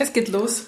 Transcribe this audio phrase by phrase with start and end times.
[0.02, 0.66] Es geht los.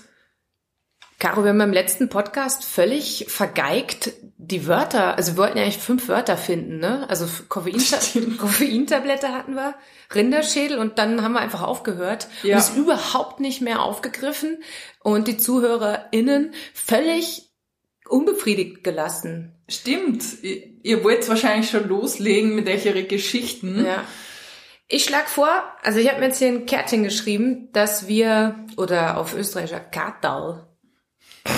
[1.18, 5.16] Caro, wir haben beim letzten Podcast völlig vergeigt die Wörter.
[5.16, 7.08] Also wir wollten ja eigentlich fünf Wörter finden, ne?
[7.08, 7.96] Also Koffeinta
[8.38, 9.74] Koffeintablette hatten wir,
[10.14, 12.56] Rinderschädel und dann haben wir einfach aufgehört Ja.
[12.56, 14.58] und es überhaupt nicht mehr aufgegriffen
[15.00, 17.52] und die ZuhörerInnen völlig
[18.08, 19.54] unbefriedigt gelassen.
[19.68, 20.24] Stimmt.
[20.42, 23.84] Ihr, ihr wollt wahrscheinlich schon loslegen mit euren Geschichten.
[23.84, 24.04] Ja.
[24.88, 25.48] Ich schlag vor,
[25.82, 30.68] also ich habe mir jetzt hier ein Kärtchen geschrieben, dass wir, oder auf österreichischer Kartal,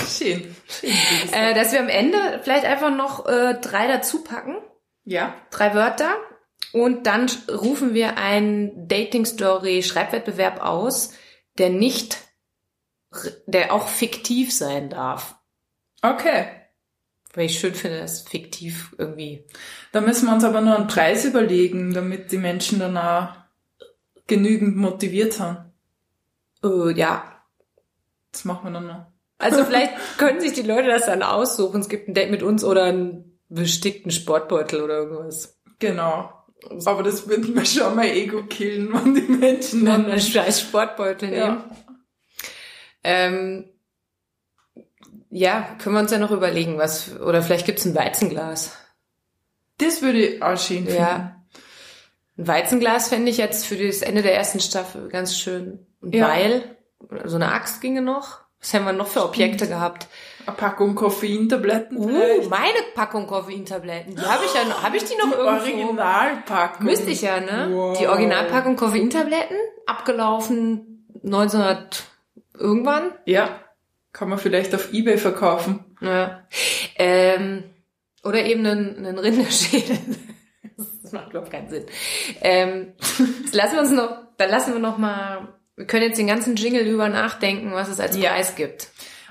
[0.09, 0.55] Schön.
[0.69, 0.91] Schön.
[1.33, 4.57] äh, dass wir am Ende vielleicht einfach noch äh, drei dazu packen.
[5.05, 5.35] ja.
[5.51, 6.17] drei Wörter
[6.73, 11.13] und dann rufen wir einen Dating Story Schreibwettbewerb aus,
[11.59, 12.19] der nicht,
[13.47, 15.37] der auch fiktiv sein darf.
[16.03, 16.47] Okay.
[17.35, 19.45] Weil ich schön finde, dass fiktiv irgendwie.
[19.93, 23.29] Da müssen wir uns aber nur einen Preis überlegen, damit die Menschen dann auch
[24.27, 25.59] genügend motiviert sind.
[26.63, 27.43] Äh, ja.
[28.31, 29.07] Das machen wir dann noch.
[29.39, 31.81] Also vielleicht können sich die Leute das dann aussuchen.
[31.81, 35.61] Es gibt ein Date mit uns oder einen bestickten Sportbeutel oder irgendwas.
[35.81, 36.33] Genau.
[36.87, 40.13] Aber das wird mir schon mein Ego killen, wenn die Menschen Dann dann...
[40.13, 41.41] einen scheiß Sportbeutel nehmen.
[41.41, 41.71] Ja.
[43.03, 43.71] Ähm,
[45.37, 48.73] ja, können wir uns ja noch überlegen, was, oder vielleicht gibt's ein Weizenglas.
[49.79, 50.95] Das würde ich auch schön finden.
[51.01, 51.37] Ja.
[52.39, 55.87] Ein Weizenglas fände ich jetzt für das Ende der ersten Staffel ganz schön.
[56.03, 56.29] Ein Ja.
[56.29, 56.77] Beil,
[57.25, 58.41] so eine Axt ginge noch.
[58.61, 60.07] Was haben wir noch für Objekte gehabt?
[60.47, 62.51] Eine Packung Koffeintabletten Uh, vielleicht.
[62.51, 64.15] meine Packung Koffeintabletten.
[64.17, 64.83] Die habe ich ja noch.
[64.83, 65.51] Habe ich die noch Die irgendwo?
[65.89, 66.87] Originalpackung.
[66.87, 67.69] Müsste ich ja, ne?
[67.73, 67.99] Wow.
[67.99, 69.57] Die Originalpackung Koffeintabletten,
[69.87, 72.05] abgelaufen 1900
[72.59, 73.13] irgendwann.
[73.27, 73.61] Ja.
[74.15, 75.85] Kann man vielleicht auf Ebay verkaufen.
[76.01, 76.47] Ja.
[76.97, 77.65] Ähm,
[78.23, 79.99] oder eben einen, einen Rinderschädel.
[81.03, 81.85] Das macht überhaupt keinen Sinn.
[82.41, 86.27] Ähm, das lassen wir uns noch, da lassen wir noch mal, wir können jetzt den
[86.27, 88.31] ganzen Jingle über nachdenken, was es als Ja.
[88.33, 88.89] Preis gibt.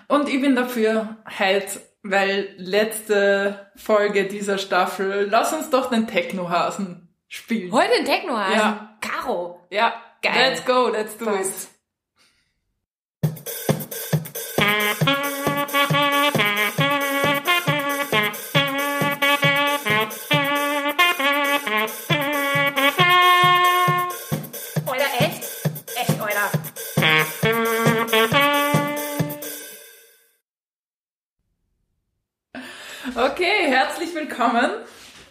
[0.08, 7.14] Und ich bin dafür halt, weil letzte Folge dieser Staffel, lass uns doch den Technohasen
[7.28, 7.72] spielen.
[7.72, 8.56] Heute ein techno -Hasen.
[8.56, 8.98] Ja.
[9.02, 9.60] Caro.
[9.72, 10.34] Ja, Geil.
[10.52, 11.48] let's go, let's do it.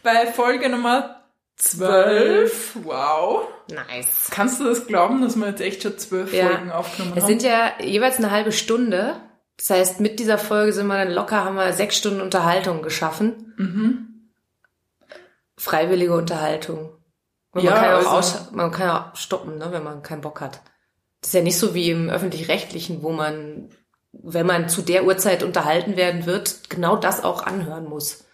[0.02, 1.22] Bei Folge Nummer
[1.56, 2.76] 12.
[2.84, 3.46] Wow.
[3.70, 4.28] Nice.
[4.30, 6.48] Kannst du das glauben, dass wir jetzt echt schon zwölf Ja.
[6.48, 7.28] Folgen aufgenommen Es haben?
[7.30, 9.16] sind ja jeweils eine halbe Stunde.
[9.56, 13.54] Das heißt, mit dieser Folge sind wir dann locker, haben wir sechs Stunden Unterhaltung geschaffen.
[13.58, 14.30] Mhm.
[15.56, 16.96] Freiwillige Unterhaltung.
[17.52, 19.84] Und Ja, man, kann ja auch also- aus, man kann ja auch stoppen, ne, wenn
[19.84, 20.60] man keinen Bock hat.
[21.20, 23.68] Das ist ja nicht so wie im Öffentlich-Rechtlichen, wo man,
[24.12, 28.24] wenn man zu der Uhrzeit unterhalten werden wird, genau das auch anhören muss.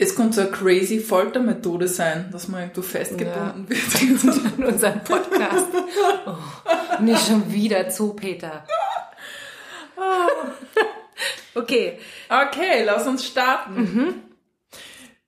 [0.00, 4.02] Es könnte so eine crazy Foltermethode sein, dass man irgendwo festgebunden wird.
[4.58, 5.66] In unserem Podcast.
[6.24, 8.64] Oh, nicht schon wieder zu, Peter.
[11.54, 11.98] Okay.
[12.28, 14.22] Okay, lass uns starten.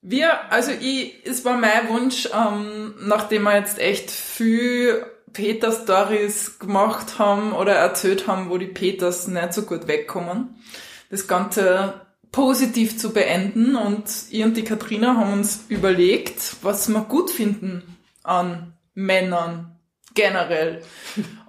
[0.03, 7.19] Wir, also ich, es war mein Wunsch, ähm, nachdem wir jetzt echt viel Peter-Stories gemacht
[7.19, 10.63] haben oder erzählt haben, wo die Peters nicht so gut wegkommen,
[11.11, 17.01] das Ganze positiv zu beenden und ich und die Katrina haben uns überlegt, was wir
[17.01, 19.77] gut finden an Männern
[20.15, 20.83] generell.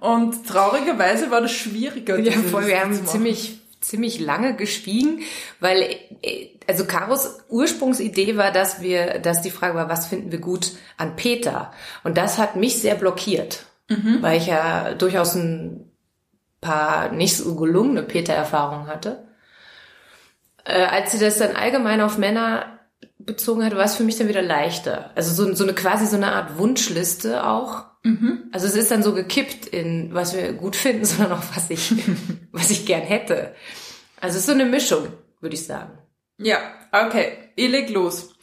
[0.00, 2.18] Und traurigerweise war das schwieriger.
[2.18, 5.20] Ja, voll, wir haben ziemlich, ziemlich lange geschwiegen,
[5.60, 10.40] weil, äh, also Karos Ursprungsidee war, dass wir, dass die Frage war, was finden wir
[10.40, 11.72] gut an Peter?
[12.04, 13.66] Und das hat mich sehr blockiert,
[14.20, 15.90] weil ich ja durchaus ein
[16.60, 19.24] paar nicht so gelungene Peter-Erfahrungen hatte.
[20.64, 22.80] Äh, als sie das dann allgemein auf Männer
[23.18, 25.10] bezogen hat, war es für mich dann wieder leichter.
[25.14, 27.84] Also so, so eine quasi so eine Art Wunschliste auch.
[28.50, 31.92] Also es ist dann so gekippt in was wir gut finden, sondern auch was ich,
[32.52, 33.54] was ich gern hätte.
[34.20, 35.08] Also es ist so eine Mischung,
[35.40, 35.98] würde ich sagen.
[36.38, 36.58] Ja,
[36.92, 38.34] okay, ich leg los.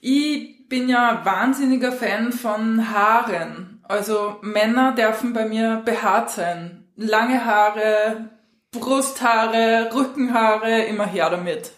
[0.00, 3.82] Ich bin ja wahnsinniger Fan von Haaren.
[3.82, 6.88] Also Männer dürfen bei mir behaart sein.
[6.94, 8.30] Lange Haare,
[8.72, 11.72] Brusthaare, Rückenhaare, immer her damit.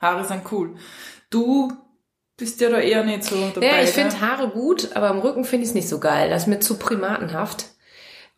[0.00, 0.76] Haare sind cool.
[1.30, 1.72] Du
[2.36, 3.66] bist ja da eher nicht so dabei.
[3.66, 6.30] Ja, ich finde Haare gut, aber am Rücken finde ich es nicht so geil.
[6.30, 7.66] Das ist mir zu primatenhaft.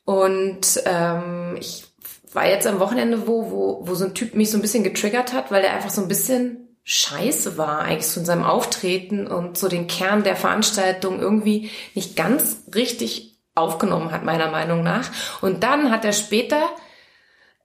[0.04, 1.84] Und ähm, ich
[2.32, 5.32] war jetzt am Wochenende, wo, wo, wo so ein Typ mich so ein bisschen getriggert
[5.32, 9.58] hat, weil er einfach so ein bisschen scheiße war, eigentlich so in seinem Auftreten und
[9.58, 15.10] so den Kern der Veranstaltung irgendwie nicht ganz richtig aufgenommen hat, meiner Meinung nach.
[15.42, 16.62] Und dann hat er später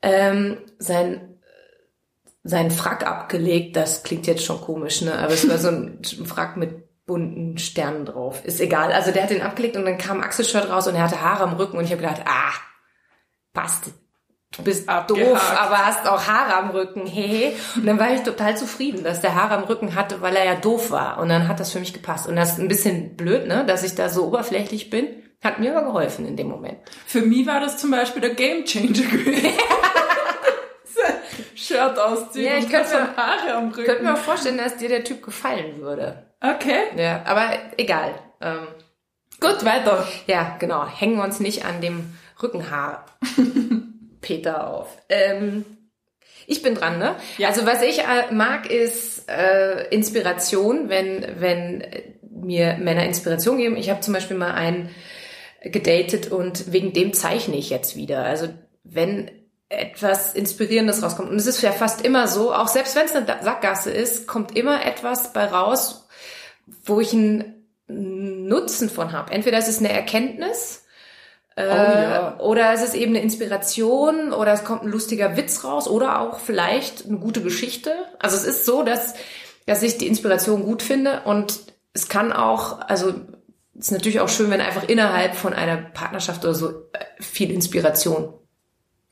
[0.04, 1.30] ähm, sein
[2.44, 3.76] seinen Frack abgelegt.
[3.76, 5.18] Das klingt jetzt schon komisch, ne?
[5.18, 8.46] Aber es war so ein Frack mit bunten Sternen drauf.
[8.46, 8.92] Ist egal.
[8.92, 11.44] Also der hat den abgelegt und dann kam Axel Shirt raus und er hatte Haare
[11.44, 12.54] am Rücken und ich habe gedacht, ah,
[13.54, 13.92] passt.
[14.56, 15.32] Du bist Abgehakt.
[15.32, 17.08] doof, aber hast auch Haare am Rücken.
[17.08, 17.54] Hehe.
[17.76, 20.56] Und dann war ich total zufrieden, dass der Haare am Rücken hatte, weil er ja
[20.56, 21.20] doof war.
[21.20, 22.28] Und dann hat das für mich gepasst.
[22.28, 25.08] Und das ist ein bisschen blöd, ne, dass ich da so oberflächlich bin.
[25.44, 26.78] Hat mir aber geholfen in dem Moment.
[27.06, 29.50] Für mich war das zum Beispiel der Game Changer gewesen.
[31.74, 33.86] Shirt ausziehen ja, ich könnte mir, Haare am Rücken.
[33.86, 36.26] könnte mir auch vorstellen, dass dir der Typ gefallen würde.
[36.42, 36.82] Okay.
[36.98, 38.14] Ja, aber egal.
[38.42, 38.68] Ähm,
[39.40, 40.08] Gut, weiter.
[40.28, 40.88] Ja, genau.
[40.88, 43.06] Hängen wir uns nicht an dem Rückenhaar
[44.22, 44.98] Peter auf.
[45.10, 45.66] Ähm,
[46.48, 47.16] ich bin dran, ne?
[47.38, 47.50] Ja.
[47.50, 51.84] Also was ich äh, mag, ist äh, Inspiration, wenn, wenn
[52.22, 53.78] mir Männer Inspiration geben.
[53.78, 54.90] Ich habe zum Beispiel mal einen
[55.62, 58.26] gedatet und wegen dem zeichne ich jetzt wieder.
[58.26, 58.50] Also
[58.84, 59.32] wenn
[59.70, 61.30] etwas Inspirierendes rauskommt.
[61.30, 64.56] Und es ist ja fast immer so, auch selbst wenn es eine Sackgasse ist, kommt
[64.56, 66.08] immer etwas bei raus,
[66.86, 69.32] wo ich einen Nutzen von habe.
[69.32, 70.84] Entweder ist es eine Erkenntnis
[71.56, 72.40] äh, oh, ja.
[72.40, 76.40] oder es ist eben eine Inspiration oder es kommt ein lustiger Witz raus oder auch
[76.40, 77.94] vielleicht eine gute Geschichte.
[78.20, 79.14] Also es ist so, dass,
[79.66, 81.60] dass ich die Inspiration gut finde und
[81.94, 83.14] es kann auch, also
[83.78, 87.52] es ist natürlich auch schön, wenn einfach innerhalb von einer Partnerschaft oder so äh, viel
[87.52, 88.34] Inspiration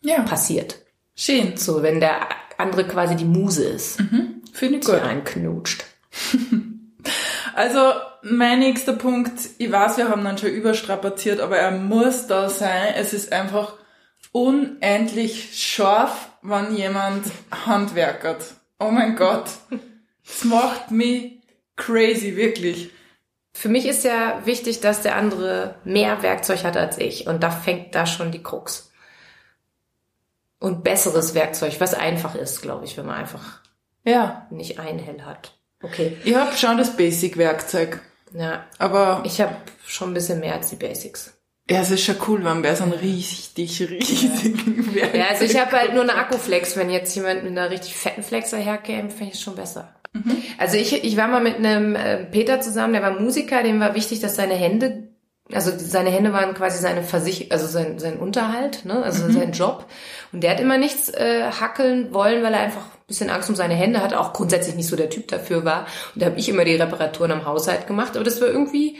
[0.01, 0.21] ja.
[0.23, 0.79] passiert.
[1.15, 1.57] Schön.
[1.57, 2.27] So, wenn der
[2.57, 3.99] andere quasi die Muse ist.
[3.99, 4.41] Mhm.
[4.53, 4.95] Finde ich gut.
[4.95, 5.83] Die einen knutscht.
[7.55, 7.93] also,
[8.23, 12.93] mein nächster Punkt, ich weiß, wir haben dann schon überstrapaziert, aber er muss da sein.
[12.95, 13.73] Es ist einfach
[14.31, 17.25] unendlich scharf, wenn jemand
[17.65, 18.43] handwerkert.
[18.79, 19.45] Oh mein Gott.
[20.25, 21.39] Das macht mich
[21.75, 22.91] crazy, wirklich.
[23.53, 27.27] Für mich ist ja wichtig, dass der andere mehr Werkzeug hat als ich.
[27.27, 28.90] Und da fängt da schon die Krux
[30.61, 33.59] und besseres Werkzeug, was einfach ist, glaube ich, wenn man einfach
[34.05, 34.47] ja.
[34.51, 35.57] nicht ein Hell hat.
[35.83, 36.17] Okay.
[36.23, 37.99] Ich habe schon das Basic-Werkzeug.
[38.33, 38.65] Ja.
[38.77, 39.55] Aber ich habe
[39.85, 41.33] schon ein bisschen mehr als die Basics.
[41.69, 45.01] Ja, es ist schon cool, wenn wer so einen richtig riesigen ja.
[45.01, 46.77] Werkzeug Ja, also ich habe halt nur eine Akkuflex.
[46.77, 49.95] Wenn jetzt jemand mit einer richtig fetten Flex daherkäme, fände ich es schon besser.
[50.13, 50.37] Mhm.
[50.59, 53.95] Also ich, ich war mal mit einem äh, Peter zusammen, der war Musiker, dem war
[53.95, 55.10] wichtig, dass seine Hände
[55.53, 59.03] also seine Hände waren quasi seine Versicherung, also sein, sein Unterhalt, ne?
[59.03, 59.33] also mhm.
[59.33, 59.85] sein Job.
[60.31, 63.55] Und der hat immer nichts äh, hackeln wollen, weil er einfach ein bisschen Angst um
[63.55, 65.85] seine Hände hatte, auch grundsätzlich nicht so der Typ dafür war.
[66.13, 68.15] Und da habe ich immer die Reparaturen am Haushalt gemacht.
[68.15, 68.97] Aber das war irgendwie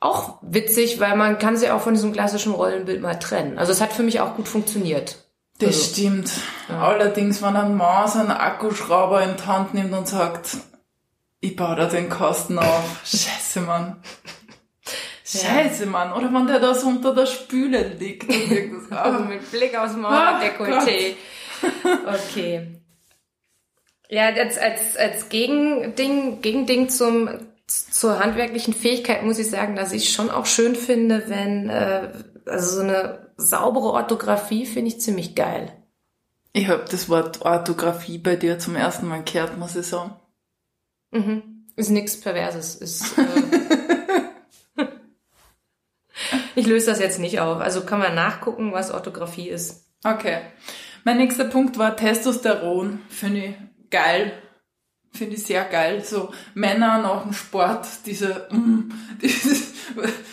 [0.00, 3.58] auch witzig, weil man kann sie auch von diesem klassischen Rollenbild mal trennen.
[3.58, 5.16] Also es hat für mich auch gut funktioniert.
[5.58, 6.30] Das also, stimmt.
[6.68, 6.82] Ja.
[6.82, 10.58] Allerdings, wenn ein Mann so einen Akkuschrauber in die Hand nimmt und sagt,
[11.40, 13.00] ich baue da den Kasten auf.
[13.04, 13.96] Scheiße, Mann.
[15.26, 16.12] Scheiße, Mann.
[16.12, 18.96] Oder wenn der da so unter der Spüle liegt und irgendwas.
[18.96, 21.14] also mit Blick aus dem Dekolleté.
[22.06, 22.80] okay.
[24.08, 27.28] Ja, als, als, als Gegending, Gegending zum,
[27.66, 32.12] zur handwerklichen Fähigkeit muss ich sagen, dass ich schon auch schön finde, wenn, äh,
[32.44, 35.72] also so eine saubere Orthographie finde ich ziemlich geil.
[36.52, 40.14] Ich habe das Wort Orthographie bei dir zum ersten Mal gehört, muss ich sagen.
[41.10, 41.66] Mhm.
[41.74, 42.76] Ist nichts Perverses.
[42.76, 43.24] Ist, äh,
[46.54, 47.60] Ich löse das jetzt nicht auf.
[47.60, 49.86] Also kann man nachgucken, was Orthographie ist.
[50.04, 50.38] Okay.
[51.04, 53.00] Mein nächster Punkt war Testosteron.
[53.08, 53.54] Finde ich
[53.90, 54.32] geil.
[55.12, 56.02] Finde ich sehr geil.
[56.04, 58.92] So Männer nach dem Sport, diese, mm,
[59.22, 59.72] dieses,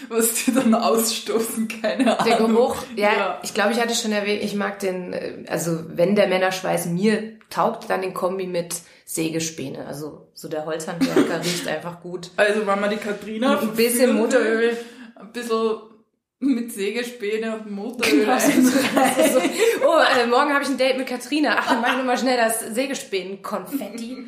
[0.09, 2.37] was die dann ausstoßen, keine Ahnung.
[2.37, 3.39] Der Geruch, ja, ja.
[3.43, 7.39] ich glaube, ich hatte schon erwähnt, ich mag den, äh, also wenn der Männerschweiß mir
[7.49, 9.85] taugt, dann den Kombi mit Sägespäne.
[9.85, 12.31] Also so der Holzhandwerker riecht einfach gut.
[12.35, 14.75] Also wenn man die Katrina ein bisschen Motoröl,
[15.23, 15.93] ein bisschen
[16.39, 19.39] mit Sägespäne und Motoröl genau, so,
[19.87, 21.55] Oh, äh, morgen habe ich ein Date mit Katrina.
[21.57, 24.27] Ach, dann mach nur mal schnell das Sägespänen-Konfetti.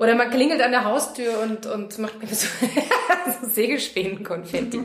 [0.00, 2.48] Oder man klingelt an der Haustür und, und macht mir so,
[3.40, 4.80] so Sägespänen-Konfetti.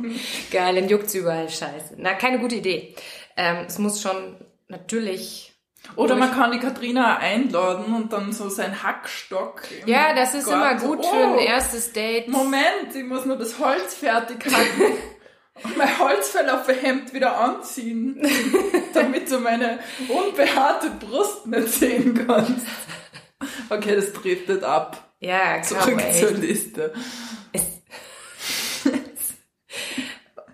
[0.51, 1.95] Geil, dann juckt's überall scheiße.
[1.97, 2.95] Na, keine gute Idee.
[3.35, 4.35] Ähm, es muss schon
[4.67, 5.49] natürlich
[5.95, 9.63] oder man kann die Katrina einladen und dann so sein Hackstock.
[9.85, 12.27] Ja, das ist Garten immer gut oh, für ein oh, erstes Date.
[12.27, 14.93] Moment, ich muss nur das Holz fertig hacken.
[15.77, 18.21] mein Holzfell auf dem Hemd wieder anziehen,
[18.93, 22.65] damit du meine unbehaarte Brust nicht sehen kannst.
[23.69, 25.11] Okay, das driftet ab.
[25.19, 26.93] Ja, Zurück zur Liste.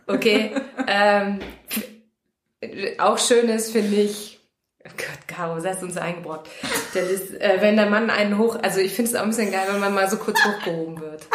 [0.08, 0.52] okay,
[0.88, 1.40] ähm,
[2.98, 4.40] auch schön ist, finde ich,
[4.86, 6.50] oh Gott, Caro, das hast uns eingebrockt.
[6.94, 9.68] Ist, äh, wenn der Mann einen hoch, also ich finde es auch ein bisschen geil,
[9.70, 11.28] wenn man mal so kurz hochgehoben wird.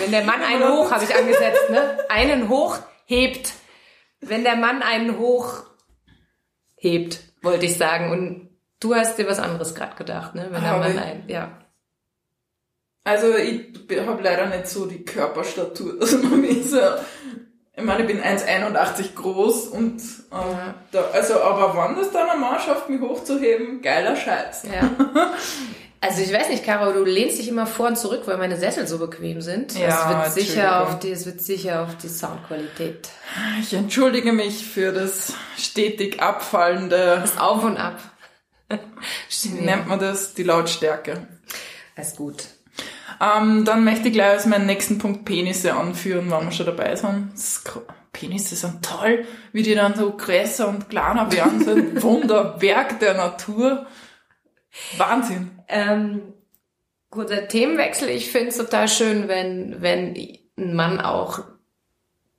[0.00, 1.98] Wenn der Mann einen hoch, habe ich angesetzt, ne?
[2.08, 3.52] Einen hoch hebt.
[4.20, 5.64] Wenn der Mann einen hoch
[6.76, 8.10] hebt, wollte ich sagen.
[8.10, 8.48] Und
[8.80, 10.48] du hast dir was anderes gerade gedacht, ne?
[10.50, 11.00] Wenn der Mann ich.
[11.00, 11.58] ein, ja.
[13.04, 13.74] Also ich
[14.06, 16.80] habe leider nicht so die Körperstatur, dass man mich so...
[17.76, 20.02] Ich meine, ich bin 1,81 groß und
[20.32, 24.64] ähm, da, also aber wann das dann eine Mann schafft, mich hochzuheben, geiler Scheiß.
[24.64, 24.90] Ja.
[26.02, 28.86] Also ich weiß nicht, Caro, du lehnst dich immer vor und zurück, weil meine Sessel
[28.86, 29.78] so bequem sind.
[29.78, 33.10] Ja, es wird sicher auf die, es wird sicher auf die Soundqualität.
[33.60, 37.98] Ich entschuldige mich für das stetig abfallende, Das Auf und Ab.
[38.70, 41.26] wie nennt man das, die Lautstärke.
[41.96, 42.44] Alles gut.
[43.20, 46.96] Ähm, dann möchte ich gleich als meinen nächsten Punkt Penisse anführen, wenn wir schon dabei
[46.96, 47.34] sind.
[48.12, 51.66] Penisse sind toll, wie die dann so größer und kleiner werden,
[52.02, 53.86] Wunderwerk der Natur.
[54.96, 55.50] Wahnsinn.
[55.70, 56.34] Ähm,
[57.10, 58.08] guter Themenwechsel.
[58.08, 60.14] Ich finde es total schön, wenn, wenn
[60.58, 61.40] ein Mann auch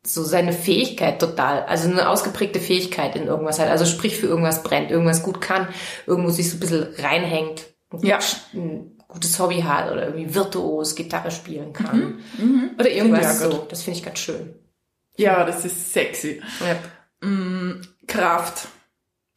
[0.03, 3.69] so seine Fähigkeit total, also eine ausgeprägte Fähigkeit in irgendwas hat.
[3.69, 5.67] Also sprich für irgendwas brennt, irgendwas gut kann,
[6.07, 7.67] irgendwo sich so ein bisschen reinhängt.
[7.91, 8.19] ein Ja.
[8.53, 12.19] Ein gutes Hobby hat oder irgendwie virtuos Gitarre spielen kann.
[12.79, 13.59] Oder irgendwas Finde ich auch so.
[13.59, 13.71] gut.
[13.71, 14.55] Das finde ich ganz schön.
[15.17, 16.41] Ja, das ist sexy.
[16.61, 17.27] Ja.
[17.27, 18.69] Mm, Kraft.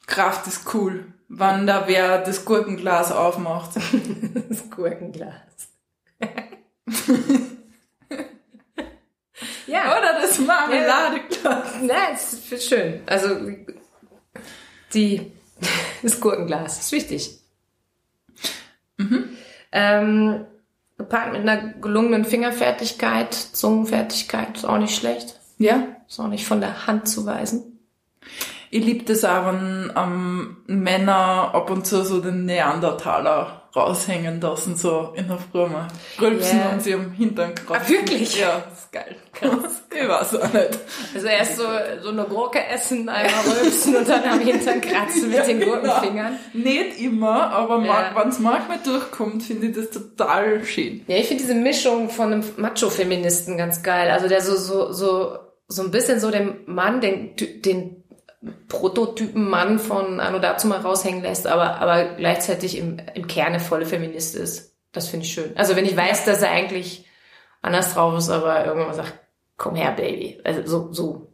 [0.07, 1.14] Kraft ist cool.
[1.37, 3.71] Wann da wer das Gurkenglas aufmacht.
[4.49, 5.35] Das Gurkenglas.
[9.67, 11.75] ja, Oder das Marmeladeglas.
[11.83, 13.01] na, es ist schön.
[13.07, 13.29] Also
[14.93, 15.33] die
[16.03, 17.41] das Gurkenglas ist wichtig.
[19.73, 20.45] Ähm,
[20.99, 25.41] gepaart mit einer gelungenen Fingerfertigkeit, Zungenfertigkeit ist auch nicht schlecht.
[25.59, 25.89] Ja.
[26.09, 27.79] Ist auch nicht von der Hand zu weisen.
[28.77, 34.75] Ich liebe das auch, wenn ähm, Männer ab und zu so den Neandertaler raushängen lassen,
[34.75, 35.87] so in der Früh mal
[36.21, 36.71] rülpsen Ja.
[36.71, 37.85] und sie am Hintern kratzen.
[37.87, 38.41] Ah, wirklich?
[38.41, 39.15] Ja, das ist geil.
[39.33, 39.85] Krass.
[39.95, 40.79] Ich weiß auch nicht.
[41.15, 41.63] Also erst so,
[42.03, 45.73] so eine Gurke essen, einmal rülpsen und dann am Hintern kratzen mit den Genau.
[45.77, 46.37] Gurkenfingern.
[46.53, 48.11] Nicht immer, aber Ja.
[48.17, 51.05] wenn es manchmal durchkommt, finde ich das total schön.
[51.07, 54.11] Ja, ich finde diese Mischung von einem Macho-Feministen ganz geil.
[54.11, 55.39] Also der so, so, so,
[55.69, 58.04] so ein bisschen so den Mann, den, den
[58.69, 63.87] Prototypen Mann von Anno dazu mal raushängen lässt, aber, aber gleichzeitig im, im Kerne volle
[63.87, 64.77] Feminist ist.
[64.93, 65.57] Das finde ich schön.
[65.57, 67.07] Also wenn ich weiß, dass er eigentlich
[67.63, 69.15] anders drauf ist, aber irgendwann sagt,
[69.57, 70.41] komm her, Baby.
[70.45, 71.33] Also so, so.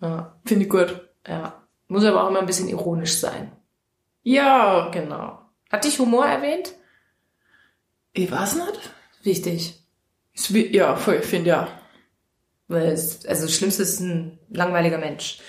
[0.00, 1.08] Ja, Finde ich gut.
[1.26, 1.60] ja.
[1.88, 3.52] Muss aber auch immer ein bisschen ironisch sein.
[4.22, 5.40] Ja, Genau.
[5.70, 6.72] Hat dich Humor erwähnt?
[8.12, 8.80] ich weiß nicht.
[9.22, 9.82] Wichtig.
[10.50, 11.68] Ja, voll, finde ja.
[12.68, 15.40] Weil es, also das Schlimmste ist ein langweiliger Mensch.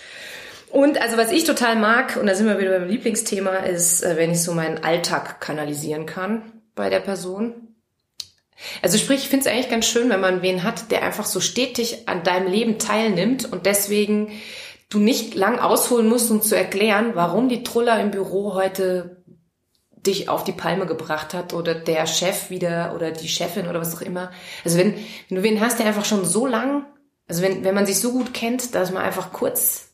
[0.75, 4.17] Und also was ich total mag, und da sind wir wieder beim Lieblingsthema, ist, äh,
[4.17, 7.53] wenn ich so meinen Alltag kanalisieren kann bei der Person.
[8.81, 11.39] Also sprich, ich finde es eigentlich ganz schön, wenn man wen hat, der einfach so
[11.39, 14.33] stetig an deinem Leben teilnimmt und deswegen
[14.89, 19.23] du nicht lang ausholen musst, um zu erklären, warum die Truller im Büro heute
[19.95, 23.95] dich auf die Palme gebracht hat oder der Chef wieder oder die Chefin oder was
[23.95, 24.29] auch immer.
[24.65, 24.93] Also wenn,
[25.29, 26.85] wenn du wen hast, der einfach schon so lang,
[27.29, 29.84] also wenn, wenn man sich so gut kennt, dass man einfach kurz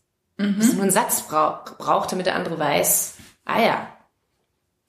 [0.57, 3.87] dass nur einen Satz brauch, braucht, damit der andere weiß, ah ja,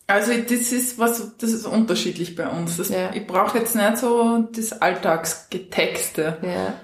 [0.06, 2.76] Also das ist was, das ist unterschiedlich bei uns.
[2.76, 3.12] Das, Ja.
[3.14, 6.38] Ich brauche jetzt nicht so das Alltagsgetexte.
[6.42, 6.75] ja.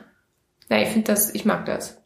[0.71, 1.97] Ja, ich finde das, ich mag das.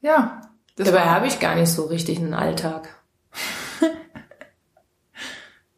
[0.00, 0.42] Ja.
[0.76, 2.88] Das Dabei habe ich gar nicht so richtig einen Alltag.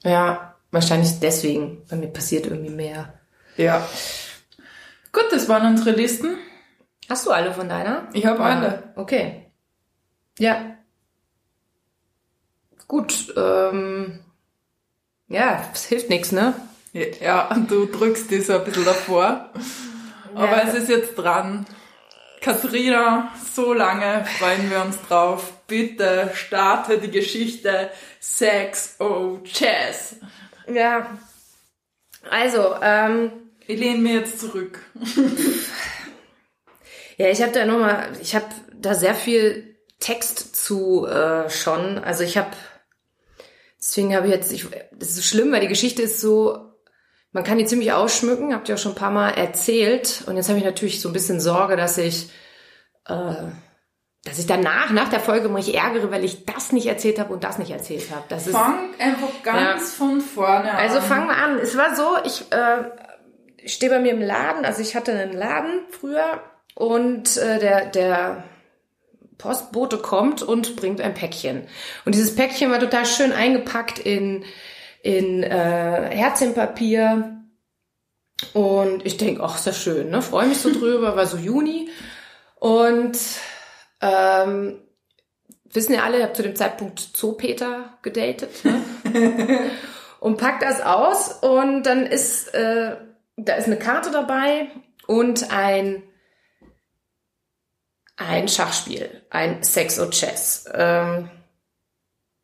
[0.05, 1.85] ja, wahrscheinlich deswegen.
[1.89, 3.15] Bei mir passiert irgendwie mehr.
[3.57, 3.87] Ja.
[5.13, 6.37] Gut, das waren unsere Listen.
[7.09, 8.09] Hast du alle von deiner?
[8.13, 8.93] Ich habe Ah, alle.
[8.97, 9.47] Okay.
[10.39, 10.77] Ja.
[12.89, 14.21] Gut, ähm,
[15.29, 16.55] ja, es hilft nichts, ne?
[17.21, 19.51] Ja, du drückst die so ein bisschen davor.
[20.35, 21.67] Aber es ist jetzt dran.
[22.41, 25.53] Katrina, so lange freuen wir uns drauf.
[25.67, 30.17] Bitte starte die Geschichte Sex, oh, Jazz.
[30.73, 31.19] Ja.
[32.31, 33.33] Also, ähm,
[33.67, 34.79] Ich lehne mir jetzt zurück.
[37.17, 41.99] Ja, ich habe da nochmal, ich habe da sehr viel Text zu äh, schon.
[41.99, 42.51] Also ich habe,
[43.79, 46.73] deswegen habe ich jetzt, ich, das ist schlimm, weil die Geschichte ist so,
[47.33, 50.23] man kann die ziemlich ausschmücken, habt ihr auch schon ein paar Mal erzählt.
[50.27, 52.31] Und jetzt habe ich natürlich so ein bisschen Sorge, dass ich,
[53.07, 53.35] äh,
[54.25, 57.45] dass ich danach, nach der Folge mich ärgere, weil ich das nicht erzählt habe und
[57.45, 58.25] das nicht erzählt habe.
[58.29, 60.77] Das ist, Fang einfach ganz von vorne an.
[60.77, 61.59] also fangen wir an.
[61.59, 65.81] Es war so, ich äh, stehe bei mir im Laden, also ich hatte einen Laden
[65.91, 66.41] früher
[66.75, 68.45] und äh, der, der
[69.39, 71.67] Postbote kommt und bringt ein Päckchen.
[72.05, 74.45] Und dieses Päckchen war total schön eingepackt in,
[75.03, 77.41] in äh, Herzchenpapier.
[78.53, 80.23] Und ich denke, ach, ist das schön, ne?
[80.23, 81.89] Freue mich so drüber, war so Juni.
[82.57, 83.19] Und
[84.01, 84.81] ähm,
[85.75, 88.65] wissen ja alle, ich habe zu dem Zeitpunkt Zoopeter gedatet.
[88.65, 88.81] Ne?
[90.21, 92.97] und packt das aus und dann ist, äh,
[93.37, 94.69] da ist eine Karte dabei
[95.07, 96.03] und ein,
[98.17, 100.67] ein Schachspiel, ein Sex or Chess.
[100.73, 101.31] Ähm,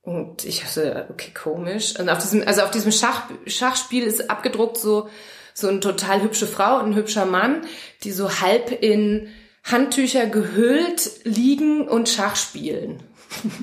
[0.02, 1.98] und ich dachte, okay, komisch.
[1.98, 5.08] Und auf diesem, also auf diesem Schach, Schachspiel ist abgedruckt so,
[5.54, 7.66] so eine total hübsche Frau und ein hübscher Mann,
[8.02, 9.28] die so halb in
[9.62, 13.02] Handtücher gehüllt liegen und Schach spielen.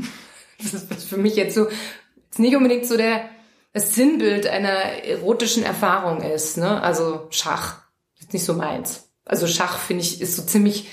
[0.61, 1.67] das ist für mich jetzt so,
[2.29, 3.29] ist nicht unbedingt so der,
[3.73, 6.81] das Sinnbild einer erotischen Erfahrung ist, ne?
[6.81, 7.81] Also Schach.
[8.19, 9.09] Ist nicht so meins.
[9.25, 10.87] Also Schach finde ich, ist so ziemlich,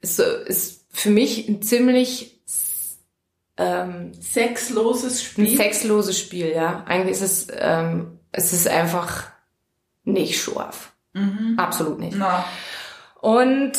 [0.00, 2.40] ist, ist für mich ein ziemlich
[3.56, 5.48] ähm, sexloses Spiel.
[5.48, 6.84] Ein sexloses Spiel, ja.
[6.86, 9.26] Eigentlich ist es, ähm, es ist einfach
[10.04, 10.92] nicht scharf.
[11.12, 11.54] Mhm.
[11.58, 12.16] Absolut nicht.
[12.16, 12.44] Na.
[13.20, 13.76] Und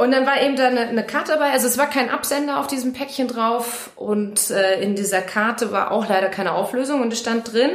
[0.00, 1.50] und dann war eben da eine, eine Karte dabei.
[1.50, 5.90] Also es war kein Absender auf diesem Päckchen drauf und äh, in dieser Karte war
[5.90, 7.68] auch leider keine Auflösung und es stand drin.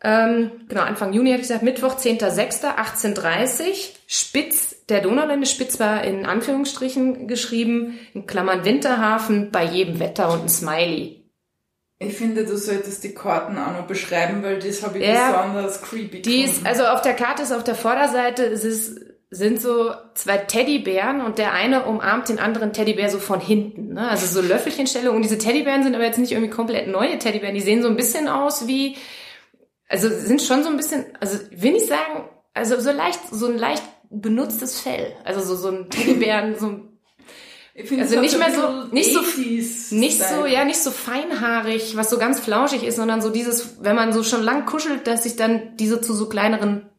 [0.00, 6.26] Ähm, genau, Anfang Juni hatte ich gesagt, Mittwoch, 10.06.1830, Spitz der Donaulände Spitz war in
[6.26, 11.22] Anführungsstrichen geschrieben, in Klammern Winterhafen, bei jedem Wetter und ein Smiley.
[11.98, 15.82] Ich finde, du solltest die Karten auch noch beschreiben, weil das habe ich ja, besonders
[15.82, 19.92] creepy die ist, Also auf der Karte ist auf der Vorderseite, es ist, sind so
[20.14, 23.94] zwei Teddybären und der eine umarmt den anderen Teddybär so von hinten.
[23.94, 24.08] Ne?
[24.08, 25.16] Also so Löffelchenstellung.
[25.16, 27.54] Und diese Teddybären sind aber jetzt nicht irgendwie komplett neue Teddybären.
[27.54, 28.96] Die sehen so ein bisschen aus wie,
[29.88, 33.58] also sind schon so ein bisschen, also will ich sagen, also so leicht, so ein
[33.58, 35.12] leicht benutztes Fell.
[35.24, 36.80] Also so, so ein Teddybären, so
[37.74, 39.20] also nicht mehr so, nicht so,
[39.94, 43.96] nicht so, ja, nicht so feinhaarig, was so ganz flauschig ist, sondern so dieses, wenn
[43.96, 46.90] man so schon lang kuschelt, dass sich dann diese zu so kleineren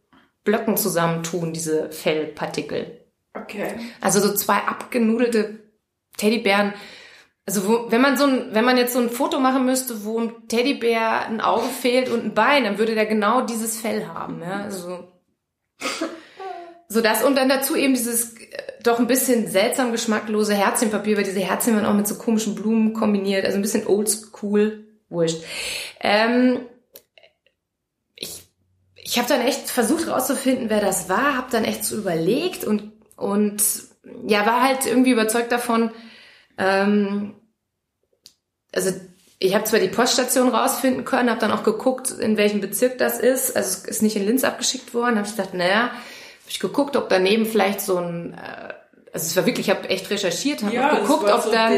[0.44, 3.06] Blöcken zusammentun, diese Fellpartikel.
[3.36, 3.76] Okay.
[4.02, 5.60] Also so zwei abgenudelte
[6.18, 6.74] Teddybären.
[7.46, 10.20] Also wo, wenn man so ein, wenn man jetzt so ein Foto machen müsste, wo
[10.20, 14.42] ein Teddybär ein Auge fehlt und ein Bein, dann würde der genau dieses Fell haben,
[14.42, 14.62] ja.
[14.62, 15.08] Also
[16.88, 21.24] so das und dann dazu eben dieses äh, doch ein bisschen seltsam geschmacklose Herzchenpapier, weil
[21.24, 25.44] diese Herzchen werden auch mit so komischen Blumen kombiniert, also ein bisschen oldschool, wurscht.
[26.00, 26.60] Ähm,
[28.16, 28.44] ich
[28.96, 32.92] ich habe dann echt versucht rauszufinden, wer das war, habe dann echt so überlegt und
[33.16, 33.64] und
[34.28, 35.92] ja war halt irgendwie überzeugt davon.
[36.58, 37.36] Ähm,
[38.74, 38.92] also
[39.40, 43.20] ich habe zwar die Poststation rausfinden können, habe dann auch geguckt, in welchem Bezirk das
[43.20, 43.58] ist.
[43.58, 45.18] Also es ist nicht in Linz abgeschickt worden.
[45.18, 45.92] Habe ich gedacht, naja,
[46.48, 48.74] ich geguckt, ob daneben vielleicht so ein, äh,
[49.14, 51.70] also es war wirklich, ich habe echt recherchiert, habe ja, geguckt, ob so da,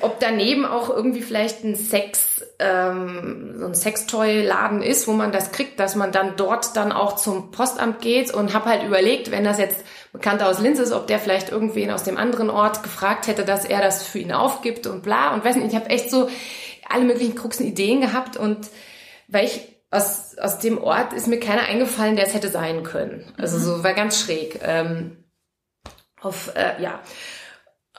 [0.00, 5.52] ob daneben auch irgendwie vielleicht ein Sex, ähm, so ein Sextoy-Laden ist, wo man das
[5.52, 9.44] kriegt, dass man dann dort dann auch zum Postamt geht und habe halt überlegt, wenn
[9.44, 13.26] das jetzt bekannt aus Linz ist, ob der vielleicht irgendwen aus dem anderen Ort gefragt
[13.26, 15.34] hätte, dass er das für ihn aufgibt und bla.
[15.34, 16.30] Und weiß nicht, ich habe echt so
[16.88, 18.68] alle möglichen kruxen Ideen gehabt und
[19.28, 19.60] weil ich
[19.94, 23.24] aus, aus dem Ort ist mir keiner eingefallen, der es hätte sein können.
[23.38, 24.60] Also so war ganz schräg.
[24.62, 25.24] Ähm,
[26.20, 27.00] auf, äh, ja.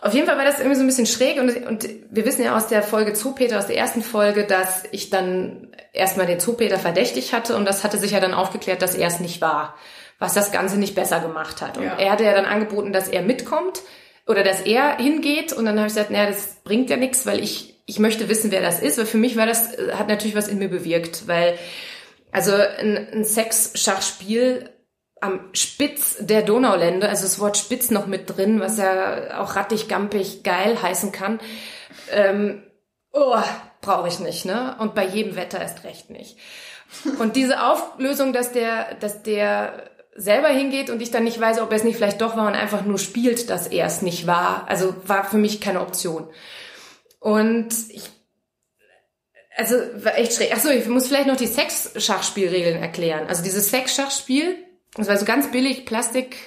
[0.01, 2.55] Auf jeden Fall war das irgendwie so ein bisschen schräg und, und wir wissen ja
[2.55, 7.34] aus der Folge Zoopeter, aus der ersten Folge, dass ich dann erstmal den Zoopeter verdächtig
[7.34, 9.75] hatte und das hatte sich ja dann aufgeklärt, dass er es nicht war,
[10.19, 11.77] was das Ganze nicht besser gemacht hat.
[11.77, 11.97] Und ja.
[11.97, 13.81] er hatte ja dann angeboten, dass er mitkommt
[14.28, 17.44] oder dass er hingeht und dann habe ich gesagt, naja, das bringt ja nichts, weil
[17.44, 20.48] ich ich möchte wissen, wer das ist, weil für mich war das, hat natürlich was
[20.48, 21.58] in mir bewirkt, weil,
[22.32, 24.70] also ein, ein Sex-Schachspiel
[25.22, 29.88] am Spitz der Donauländer, also das Wort Spitz noch mit drin, was ja auch rattig,
[29.88, 31.40] gampig, geil heißen kann,
[32.12, 32.64] ähm,
[33.14, 33.38] oh,
[33.82, 34.76] brauche ich nicht, ne?
[34.80, 36.38] Und bei jedem Wetter erst recht nicht.
[37.20, 41.71] Und diese Auflösung, dass der, dass der selber hingeht und ich dann nicht weiß, ob
[41.71, 44.67] er es nicht vielleicht doch war und einfach nur spielt, dass er es nicht war,
[44.67, 46.30] also war für mich keine Option.
[47.19, 48.04] Und ich,
[49.58, 50.54] also war echt schräg.
[50.54, 53.28] Achso, ich muss vielleicht noch die Sex-Schachspielregeln erklären.
[53.28, 54.56] Also dieses Sex-Schachspiel,
[54.95, 56.38] das war so ganz billig Plastik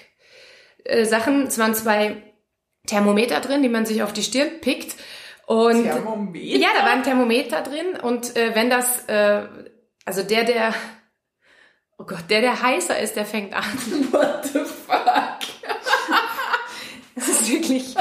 [0.84, 1.48] äh, Sachen.
[1.48, 2.22] Es waren zwei
[2.86, 4.96] Thermometer drin, die man sich auf die Stirn pickt.
[5.46, 6.58] Und Thermometer?
[6.58, 7.96] Ja, da war ein Thermometer drin.
[8.00, 9.46] Und äh, wenn das, äh,
[10.04, 10.74] also der, der,
[11.98, 13.64] oh Gott, der, der heißer ist, der fängt an.
[14.12, 15.38] What the fuck?
[17.14, 17.94] das ist wirklich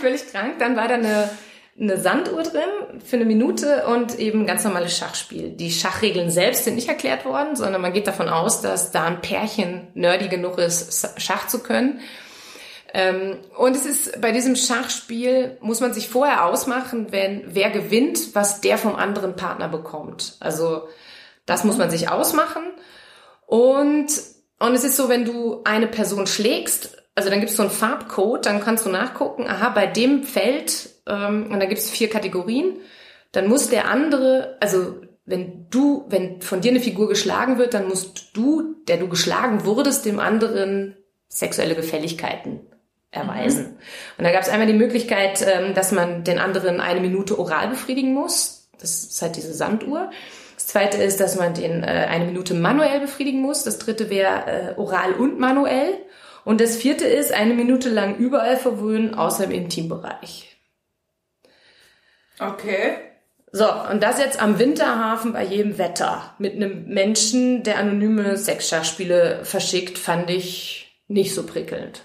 [0.00, 0.58] völlig krank.
[0.58, 1.30] Dann war da eine
[1.78, 5.50] eine Sanduhr drin für eine Minute und eben ganz normales Schachspiel.
[5.50, 9.20] Die Schachregeln selbst sind nicht erklärt worden, sondern man geht davon aus, dass da ein
[9.20, 12.00] Pärchen nerdy genug ist, Schach zu können.
[12.92, 18.36] Ähm, und es ist bei diesem Schachspiel muss man sich vorher ausmachen, wenn wer gewinnt,
[18.36, 20.36] was der vom anderen Partner bekommt.
[20.38, 20.86] Also
[21.46, 22.62] das muss man sich ausmachen.
[23.46, 24.08] Und
[24.58, 28.46] und es ist so, wenn du eine Person schlägst, also dann gibt's so einen Farbcode,
[28.46, 32.78] dann kannst du nachgucken, aha, bei dem Feld ähm, und da gibt es vier Kategorien,
[33.32, 37.88] dann muss der andere, also wenn du, wenn von dir eine Figur geschlagen wird, dann
[37.88, 40.96] musst du, der du geschlagen wurdest, dem anderen
[41.28, 42.60] sexuelle Gefälligkeiten
[43.10, 43.64] erweisen.
[43.64, 43.78] Mhm.
[44.18, 47.68] Und da gab es einmal die Möglichkeit, ähm, dass man den anderen eine Minute oral
[47.68, 48.53] befriedigen muss.
[48.84, 50.10] Das ist halt diese Sanduhr.
[50.54, 53.64] Das zweite ist, dass man den äh, eine Minute manuell befriedigen muss.
[53.64, 55.98] Das dritte wäre äh, oral und manuell.
[56.44, 60.56] Und das vierte ist, eine Minute lang überall verwöhnen, außer im Intimbereich.
[62.38, 62.98] Okay.
[63.50, 69.44] So, und das jetzt am Winterhafen bei jedem Wetter mit einem Menschen, der anonyme Sexschachspiele
[69.44, 72.02] verschickt, fand ich nicht so prickelnd.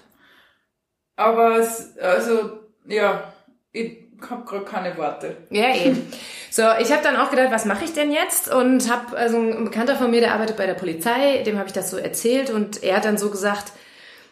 [1.16, 3.34] Aber es, also, ja,
[3.72, 5.38] ich habe gerade keine Worte.
[5.50, 6.12] Ja, eben.
[6.52, 8.52] So, ich habe dann auch gedacht, was mache ich denn jetzt?
[8.52, 11.74] Und habe also ein Bekannter von mir, der arbeitet bei der Polizei, dem habe ich
[11.74, 13.72] das so erzählt und er hat dann so gesagt,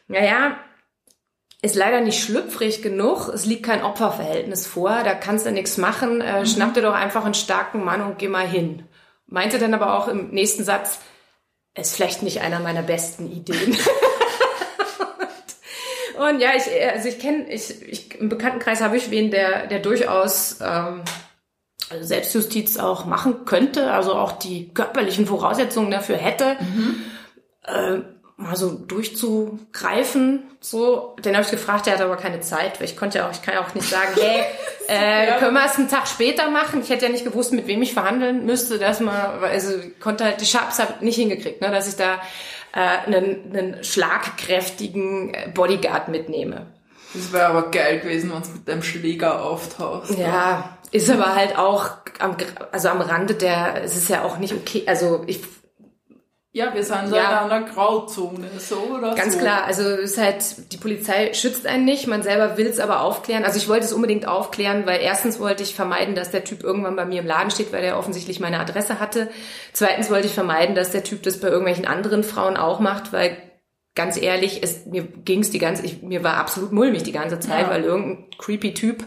[0.08, 0.58] naja,
[1.62, 6.22] ist leider nicht schlüpfrig genug, es liegt kein Opferverhältnis vor, da kannst du nichts machen,
[6.22, 6.46] äh, mhm.
[6.46, 8.88] schnapp dir doch einfach einen starken Mann und geh mal hin.
[9.26, 11.00] Meinte dann aber auch im nächsten Satz,
[11.76, 13.76] ist vielleicht nicht einer meiner besten Ideen.
[16.18, 19.80] Und ja, ich, also ich kenne, ich, ich, im Bekanntenkreis habe ich wen, der, der
[19.80, 21.04] durchaus ähm,
[22.00, 26.96] Selbstjustiz auch machen könnte, also auch die körperlichen Voraussetzungen dafür hätte, mhm.
[27.64, 28.00] äh,
[28.38, 30.44] mal so durchzugreifen.
[30.62, 33.32] So, den habe ich gefragt, der hat aber keine Zeit, weil ich konnte ja auch,
[33.32, 34.44] ich kann ja auch nicht sagen, hey,
[34.88, 36.82] äh, können wir es einen Tag später machen?
[36.82, 40.40] Ich hätte ja nicht gewusst, mit wem ich verhandeln müsste, dass man, also konnte halt,
[40.40, 42.22] die Sharps habe nicht hingekriegt, ne, dass ich da
[42.74, 46.68] äh, einen, einen schlagkräftigen Bodyguard mitnehme.
[47.14, 50.18] Das wäre aber geil gewesen, wenn es mit deinem Schläger auftauchst.
[50.18, 52.38] Ja, ist aber halt auch am,
[52.72, 55.42] also am Rande der, es ist ja auch nicht okay, also ich
[56.54, 59.40] ja, wir sind ja in einer Grauzone, so oder Ganz so.
[59.40, 63.02] klar, also es ist halt, die Polizei schützt einen nicht, man selber will es aber
[63.02, 63.44] aufklären.
[63.44, 66.96] Also ich wollte es unbedingt aufklären, weil erstens wollte ich vermeiden, dass der Typ irgendwann
[66.96, 69.30] bei mir im Laden steht, weil er offensichtlich meine Adresse hatte.
[69.74, 73.38] Zweitens wollte ich vermeiden, dass der Typ das bei irgendwelchen anderen Frauen auch macht, weil
[73.98, 77.64] ganz ehrlich, es, mir ging's die ganze, ich, mir war absolut mulmig die ganze Zeit,
[77.64, 77.70] ja.
[77.70, 79.04] weil irgendein creepy Typ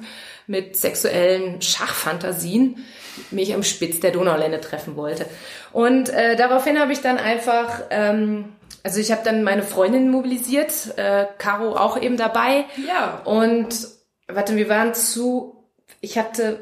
[0.46, 2.84] mit sexuellen Schachfantasien
[3.30, 5.26] mich am Spitz der Donaulände treffen wollte.
[5.72, 8.46] Und äh, daraufhin habe ich dann einfach, ähm,
[8.82, 12.64] also ich habe dann meine Freundin mobilisiert, äh, Caro auch eben dabei.
[12.86, 13.22] Ja.
[13.24, 13.88] Und
[14.26, 15.64] warte, wir waren zu,
[16.00, 16.60] ich hatte,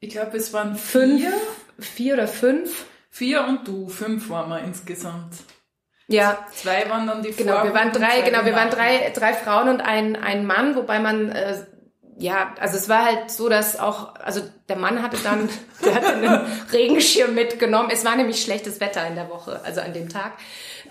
[0.00, 1.32] ich glaube, es waren fünf, vier,
[1.78, 2.86] vier oder fünf.
[3.10, 5.34] Vier und du, fünf waren wir insgesamt.
[6.06, 6.46] Ja.
[6.52, 7.46] Zwei waren dann die Frauen.
[7.46, 10.98] Genau, wir waren drei, genau, wir waren drei, drei Frauen und ein, ein Mann, wobei
[10.98, 11.56] man äh,
[12.18, 15.48] ja, also es war halt so, dass auch, also der Mann hatte dann,
[15.84, 17.90] der hatte einen Regenschirm mitgenommen.
[17.92, 20.32] Es war nämlich schlechtes Wetter in der Woche, also an dem Tag.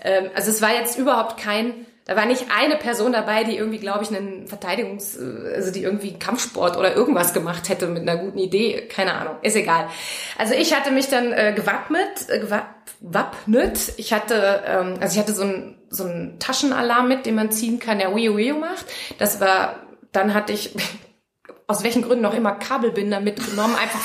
[0.02, 3.78] Ähm, also es war jetzt überhaupt kein, da war nicht eine Person dabei, die irgendwie,
[3.78, 8.38] glaube ich, einen Verteidigungs, also die irgendwie Kampfsport oder irgendwas gemacht hätte mit einer guten
[8.38, 8.88] Idee.
[8.88, 9.88] Keine Ahnung, ist egal.
[10.36, 13.94] Also ich hatte mich dann äh, gewappnet, äh, gewappnet.
[13.96, 17.78] Ich hatte, ähm, also ich hatte so ein so ein Taschenalarm mit, den man ziehen
[17.78, 18.84] kann, der Wio Wio macht.
[19.18, 19.76] Das war,
[20.12, 20.74] dann hatte ich
[21.66, 24.00] aus welchen Gründen auch immer Kabelbinder mitgenommen, einfach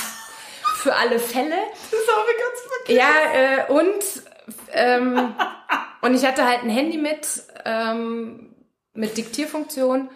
[0.76, 1.56] für alle Fälle.
[1.92, 2.98] Das habe ich ganz vergessen.
[2.98, 4.24] Ja, äh, und
[4.72, 5.36] ähm,
[6.02, 7.28] und ich hatte halt ein Handy mit
[7.66, 8.56] ähm,
[8.94, 10.10] mit Diktierfunktion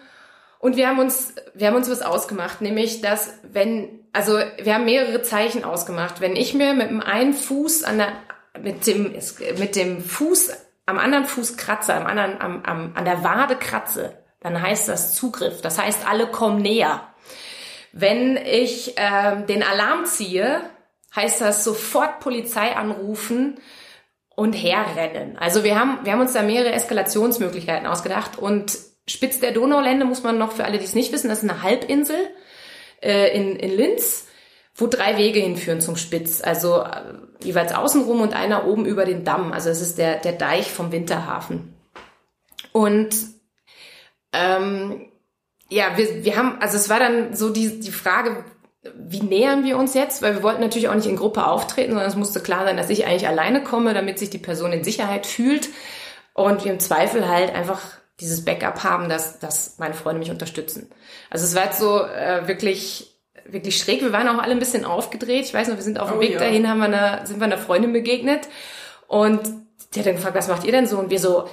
[0.58, 4.84] und wir haben uns wir haben uns was ausgemacht, nämlich dass wenn also wir haben
[4.84, 8.12] mehrere Zeichen ausgemacht, wenn ich mir mit dem einen Fuß an der
[8.60, 9.12] mit dem
[9.58, 10.52] mit dem Fuß
[10.86, 15.14] am anderen Fuß kratze, am anderen am, am, an der Wade kratze, dann heißt das
[15.14, 15.62] Zugriff.
[15.62, 17.08] Das heißt, alle kommen näher.
[17.92, 20.60] Wenn ich ähm, den Alarm ziehe,
[21.16, 23.58] heißt das sofort Polizei anrufen
[24.36, 25.36] und herrennen.
[25.38, 30.22] Also wir haben, wir haben uns da mehrere Eskalationsmöglichkeiten ausgedacht und Spitz der Donaulände muss
[30.22, 32.16] man noch für alle, die es nicht wissen, das ist eine Halbinsel
[33.02, 34.26] äh, in, in Linz,
[34.74, 36.40] wo drei Wege hinführen zum Spitz.
[36.42, 39.52] Also äh, jeweils außenrum und einer oben über den Damm.
[39.52, 41.74] Also es ist der, der Deich vom Winterhafen.
[42.72, 43.14] Und
[44.32, 45.10] ähm,
[45.68, 48.44] ja, wir, wir haben, also es war dann so die, die Frage,
[48.94, 50.22] wie nähern wir uns jetzt?
[50.22, 52.90] Weil wir wollten natürlich auch nicht in Gruppe auftreten, sondern es musste klar sein, dass
[52.90, 55.68] ich eigentlich alleine komme, damit sich die Person in Sicherheit fühlt.
[56.34, 57.80] Und wir im Zweifel halt einfach
[58.20, 60.90] dieses Backup haben, dass, dass meine Freunde mich unterstützen.
[61.30, 64.02] Also es war jetzt so äh, wirklich, wirklich schräg.
[64.02, 65.44] Wir waren auch alle ein bisschen aufgedreht.
[65.46, 66.38] Ich weiß noch, wir sind auf dem oh, Weg ja.
[66.38, 68.48] dahin, haben wir einer, sind wir einer Freundin begegnet.
[69.06, 69.40] Und
[69.94, 70.98] die hat dann gefragt, was macht ihr denn so?
[70.98, 71.48] Und wir so,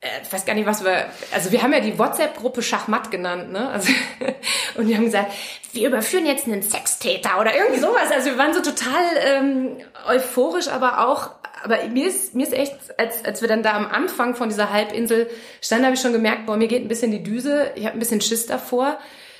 [0.00, 3.52] äh, ich weiß gar nicht, was wir, also wir haben ja die WhatsApp-Gruppe Schachmatt genannt,
[3.52, 3.68] ne?
[3.70, 3.92] Also,
[4.76, 5.32] und die haben gesagt,
[5.72, 8.10] wir überführen jetzt einen Sextäter oder irgendwie sowas.
[8.12, 11.30] Also wir waren so total ähm, euphorisch, aber auch,
[11.64, 14.72] aber mir ist, mir ist echt, als, als wir dann da am Anfang von dieser
[14.72, 15.30] Halbinsel
[15.60, 18.00] standen, habe ich schon gemerkt, boah, mir geht ein bisschen die Düse, ich habe ein
[18.00, 18.98] bisschen Schiss davor.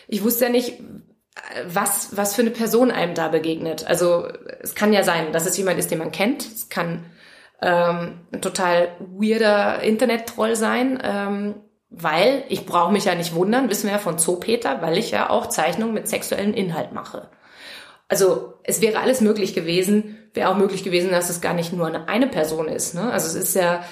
[0.08, 0.80] Ich wusste ja nicht,
[1.66, 3.86] was, was für eine Person einem da begegnet.
[3.86, 4.28] Also
[4.60, 6.42] es kann ja sein, dass es jemand ist, den man kennt.
[6.42, 7.06] Es kann
[7.60, 11.54] ähm, ein total weirder Internet-Troll sein, ähm,
[11.92, 15.28] weil ich brauche mich ja nicht wundern, wissen wir ja von Zoopeter, weil ich ja
[15.28, 17.28] auch Zeichnungen mit sexuellem Inhalt mache.
[18.08, 21.86] Also es wäre alles möglich gewesen, wäre auch möglich gewesen, dass es gar nicht nur
[21.86, 22.94] eine, eine Person ist.
[22.94, 23.10] Ne?
[23.10, 23.84] Also es ist ja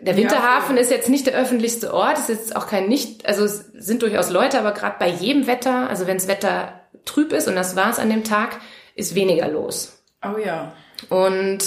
[0.00, 3.44] der Winterhafen ja, ist jetzt nicht der öffentlichste Ort, ist jetzt auch kein nicht, also
[3.44, 7.48] es sind durchaus Leute, aber gerade bei jedem Wetter, also wenn das Wetter trüb ist
[7.48, 8.60] und das war es an dem Tag,
[8.94, 10.02] ist weniger los.
[10.22, 10.74] Oh ja.
[11.08, 11.64] Und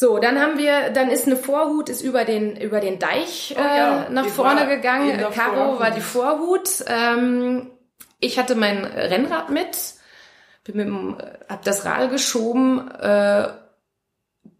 [0.00, 3.60] so, dann haben wir, dann ist eine Vorhut ist über den über den Deich oh,
[3.60, 4.04] ja.
[4.04, 5.14] äh, nach die vorne gegangen.
[5.34, 5.80] Caro Vorhut.
[5.80, 6.70] war die Vorhut.
[6.86, 7.70] Ähm,
[8.18, 9.76] ich hatte mein Rennrad mit,
[10.64, 11.18] bin mit dem,
[11.50, 12.90] hab das Rad geschoben.
[12.92, 13.48] Äh,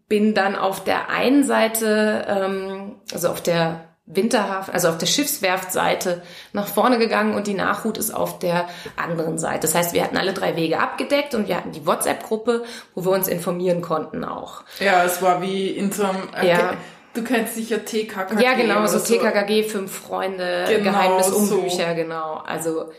[0.07, 6.21] bin dann auf der einen Seite, ähm, also auf der Winterhafen, also auf der Schiffswerftseite
[6.53, 9.61] nach vorne gegangen und die Nachhut ist auf der anderen Seite.
[9.61, 13.11] Das heißt, wir hatten alle drei Wege abgedeckt und wir hatten die WhatsApp-Gruppe, wo wir
[13.11, 14.63] uns informieren konnten auch.
[14.79, 16.73] Ja, es war wie in so einem, äh, ja.
[17.13, 18.41] Du kennst sicher TKKG.
[18.41, 21.95] Ja, genau, so, so TKKG, fünf Freunde, genau, Geheimnis Umbücher, so.
[21.95, 22.35] genau.
[22.45, 22.89] Also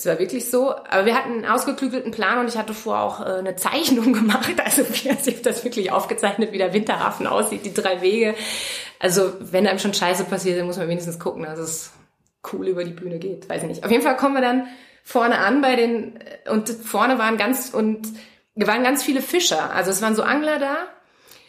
[0.00, 0.74] es war wirklich so.
[0.74, 4.54] Aber wir hatten einen ausgeklügelten Plan und ich hatte vorher auch äh, eine Zeichnung gemacht.
[4.64, 8.34] Also wie ich habe das wirklich aufgezeichnet, wie der Winterhafen aussieht, die drei Wege.
[9.00, 11.90] Also wenn einem schon Scheiße passiert, dann muss man wenigstens gucken, dass es
[12.52, 13.48] cool über die Bühne geht.
[13.48, 13.84] Weiß ich nicht.
[13.84, 14.66] Auf jeden Fall kommen wir dann
[15.02, 18.06] vorne an bei den und vorne waren ganz und
[18.54, 19.72] wir waren ganz viele Fischer.
[19.72, 20.76] Also es waren so Angler da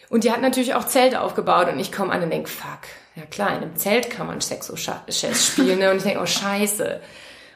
[0.09, 2.79] und die hatten natürlich auch Zelte aufgebaut und ich komme an und denk, fuck,
[3.15, 5.79] ja klar, in einem Zelt kann man Sexo-Chess spielen.
[5.79, 5.91] Ne?
[5.91, 7.01] Und ich denk, oh scheiße.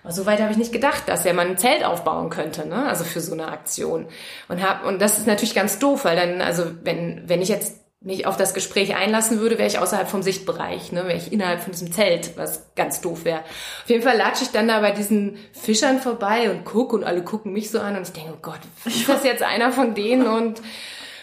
[0.03, 2.88] Aber so weit habe ich nicht gedacht, dass er mal ein Zelt aufbauen könnte, ne?
[2.88, 4.08] Also für so eine Aktion.
[4.47, 7.84] Und hab, und das ist natürlich ganz doof, weil dann, also wenn, wenn ich jetzt
[8.01, 11.08] mich auf das Gespräch einlassen würde, wäre ich außerhalb vom Sichtbereich, ne?
[11.08, 13.39] wäre ich innerhalb von diesem Zelt, was ganz doof wäre.
[13.39, 17.23] Auf jeden Fall latsche ich dann da bei diesen Fischern vorbei und gucke und alle
[17.23, 20.27] gucken mich so an und ich denke, oh Gott, ist das jetzt einer von denen?
[20.27, 20.62] Und,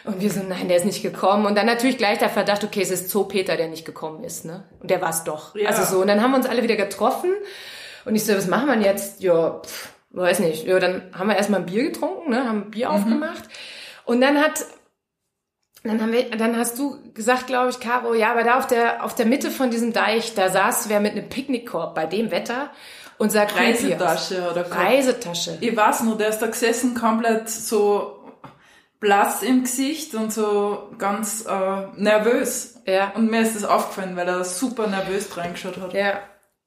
[0.04, 1.46] und wir so, nein, der ist nicht gekommen.
[1.46, 4.44] Und dann natürlich gleich der Verdacht, okay, es ist Zoo Peter, der nicht gekommen ist.
[4.44, 4.64] Ne?
[4.80, 5.54] Und der war es doch.
[5.54, 5.68] Ja.
[5.68, 7.30] Also so, und dann haben wir uns alle wieder getroffen
[8.04, 9.22] und ich so, was machen wir jetzt?
[9.22, 10.66] Ja, pff, weiß nicht.
[10.66, 12.94] Ja, dann haben wir erstmal ein Bier getrunken, ne, haben ein Bier mhm.
[12.96, 13.44] aufgemacht.
[14.04, 14.64] Und dann hat,
[15.84, 19.04] dann haben wir, dann hast du gesagt, glaube ich, Caro, ja, aber da auf der,
[19.04, 22.70] auf der Mitte von diesem Deich, da saß wer mit einem Picknickkorb bei dem Wetter
[23.18, 25.58] und sagt, Reisetasche oder Reisetasche.
[25.60, 28.18] Ich weiß nur, der ist da gesessen, komplett so
[29.00, 32.80] blass im Gesicht und so ganz äh, nervös.
[32.86, 33.10] Ja.
[33.16, 35.92] Und mir ist das aufgefallen, weil er super nervös reingeschaut hat.
[35.92, 36.20] Ja.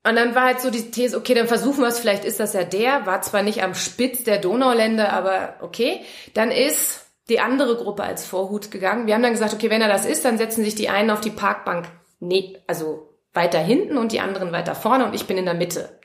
[0.04, 2.54] Und dann war halt so die These, okay, dann versuchen wir es, vielleicht ist das
[2.54, 6.02] ja der, war zwar nicht am Spitz der Donauländer, aber okay.
[6.34, 9.08] Dann ist die andere Gruppe als Vorhut gegangen.
[9.08, 11.22] Wir haben dann gesagt, okay, wenn er das ist, dann setzen sich die einen auf
[11.22, 11.88] die Parkbank,
[12.20, 16.00] nee, also weiter hinten und die anderen weiter vorne und ich bin in der Mitte.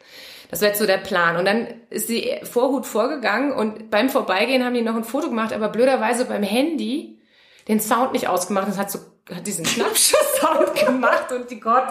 [0.50, 1.36] Das wäre jetzt so der Plan.
[1.36, 5.52] Und dann ist die Vorhut vorgegangen und beim Vorbeigehen haben die noch ein Foto gemacht,
[5.52, 7.20] aber blöderweise beim Handy
[7.68, 8.66] den Sound nicht ausgemacht.
[8.66, 8.98] Das hat so
[9.32, 11.84] hat diesen Schnappschuss-Sound gemacht und die Gott.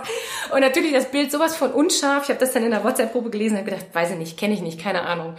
[0.54, 2.24] Und natürlich das Bild sowas von unscharf.
[2.24, 4.62] Ich habe das dann in der WhatsApp-Gruppe gelesen und gedacht, weiß ich nicht, kenne ich
[4.62, 5.36] nicht, keine Ahnung.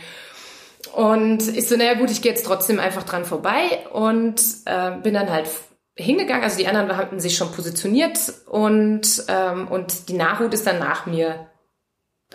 [0.94, 5.14] Und ich so, naja gut, ich gehe jetzt trotzdem einfach dran vorbei und äh, bin
[5.14, 5.48] dann halt
[5.96, 6.42] hingegangen.
[6.42, 11.06] Also die anderen hatten sich schon positioniert und, ähm, und die Nachhut ist dann nach
[11.06, 11.46] mir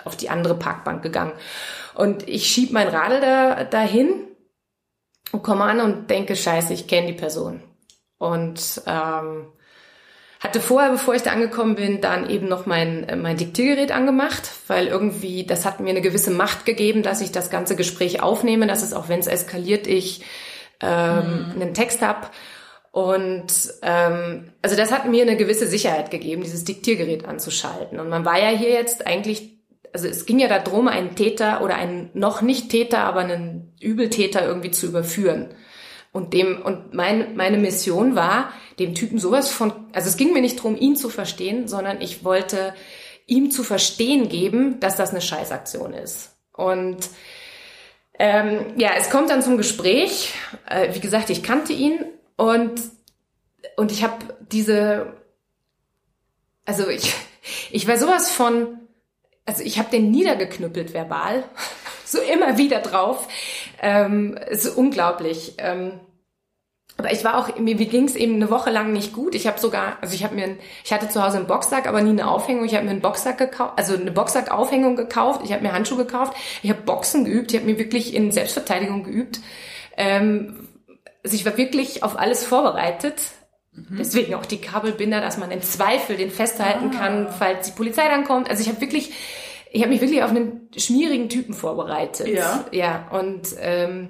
[0.03, 1.33] auf die andere Parkbank gegangen.
[1.95, 4.27] Und ich schieb mein Radl da dahin
[5.31, 7.63] und komme an und denke, scheiße, ich kenne die Person.
[8.17, 9.47] Und ähm,
[10.45, 14.87] hatte vorher, bevor ich da angekommen bin, dann eben noch mein, mein Diktiergerät angemacht, weil
[14.87, 18.83] irgendwie, das hat mir eine gewisse Macht gegeben, dass ich das ganze Gespräch aufnehme, dass
[18.83, 20.21] es auch wenn es eskaliert, ich
[20.81, 21.61] ähm, mhm.
[21.61, 22.31] einen Text hab.
[22.91, 23.47] Und
[23.81, 27.99] ähm, also das hat mir eine gewisse Sicherheit gegeben, dieses Diktiergerät anzuschalten.
[27.99, 29.57] Und man war ja hier jetzt eigentlich,
[29.93, 34.45] also es ging ja darum, einen Täter oder einen noch nicht Täter, aber einen Übeltäter
[34.45, 35.49] irgendwie zu überführen.
[36.15, 40.39] Und dem, und mein, meine Mission war, dem Typen sowas von, also es ging mir
[40.39, 42.73] nicht drum, ihn zu verstehen, sondern ich wollte
[43.25, 46.37] ihm zu verstehen geben, dass das eine Scheißaktion ist.
[46.53, 47.09] Und
[48.17, 50.33] ähm, ja, es kommt dann zum Gespräch.
[50.69, 52.05] Äh, wie gesagt, ich kannte ihn
[52.37, 52.79] und
[53.75, 55.17] und ich habe diese,
[56.63, 57.13] also ich
[57.71, 58.79] ich war sowas von,
[59.45, 61.43] also ich habe den niedergeknüppelt verbal,
[62.05, 63.27] so immer wieder drauf.
[63.81, 65.55] Ähm, ist unglaublich.
[65.57, 65.99] Ähm,
[66.97, 69.35] aber ich war auch, mir ging es eben eine Woche lang nicht gut.
[69.35, 72.11] Ich habe sogar, also ich habe mir, ich hatte zu Hause einen Boxsack, aber nie
[72.11, 72.63] eine Aufhängung.
[72.63, 75.41] Ich habe mir einen Boxsack gekauft, also eine Boxsack-Aufhängung gekauft.
[75.43, 76.37] Ich habe mir Handschuhe gekauft.
[76.63, 77.51] Ich habe Boxen geübt.
[77.51, 79.41] Ich habe mir wirklich in Selbstverteidigung geübt.
[79.97, 80.67] Ähm,
[81.23, 83.19] also ich war wirklich auf alles vorbereitet.
[83.73, 83.97] Mhm.
[83.97, 86.97] Deswegen auch die Kabelbinder, dass man im Zweifel den festhalten ah.
[86.97, 88.49] kann, falls die Polizei dann kommt.
[88.49, 89.11] Also ich habe wirklich
[89.75, 92.29] ich habe mich wirklich auf einen schmierigen Typen vorbereitet.
[92.29, 92.65] Ja.
[92.71, 94.07] Ja, und ähm,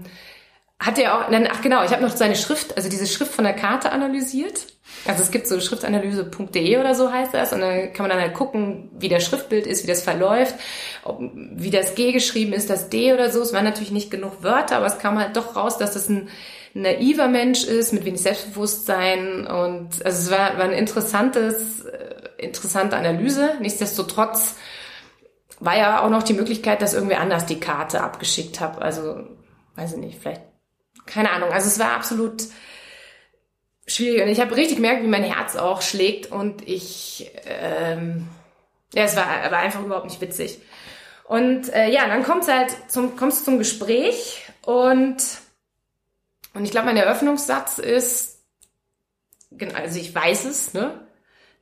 [0.79, 3.53] hat er auch, ach genau, ich habe noch seine Schrift, also diese Schrift von der
[3.53, 4.67] Karte analysiert.
[5.07, 8.35] Also es gibt so schriftanalyse.de oder so heißt das und dann kann man dann halt
[8.35, 10.53] gucken, wie das Schriftbild ist, wie das verläuft,
[11.03, 13.41] ob, wie das G geschrieben ist, das D oder so.
[13.41, 16.29] Es waren natürlich nicht genug Wörter, aber es kam halt doch raus, dass das ein
[16.75, 22.95] naiver Mensch ist, mit wenig Selbstbewusstsein und also es war, war ein interessantes, äh, interessante
[22.95, 23.53] Analyse.
[23.61, 24.55] Nichtsdestotrotz
[25.59, 28.81] war ja auch noch die Möglichkeit, dass irgendwer anders die Karte abgeschickt hat.
[28.81, 29.27] Also,
[29.75, 30.41] weiß ich nicht, vielleicht,
[31.05, 31.51] keine Ahnung.
[31.51, 32.43] Also es war absolut
[33.87, 34.23] schwierig.
[34.23, 38.27] Und ich habe richtig gemerkt, wie mein Herz auch schlägt und ich, ähm,
[38.93, 40.59] ja, es war, war einfach überhaupt nicht witzig.
[41.23, 45.17] Und äh, ja, dann kommt's halt zum, kommst zum Gespräch und,
[46.53, 48.43] und ich glaube, mein Eröffnungssatz ist,
[49.73, 51.01] also ich weiß es, ne?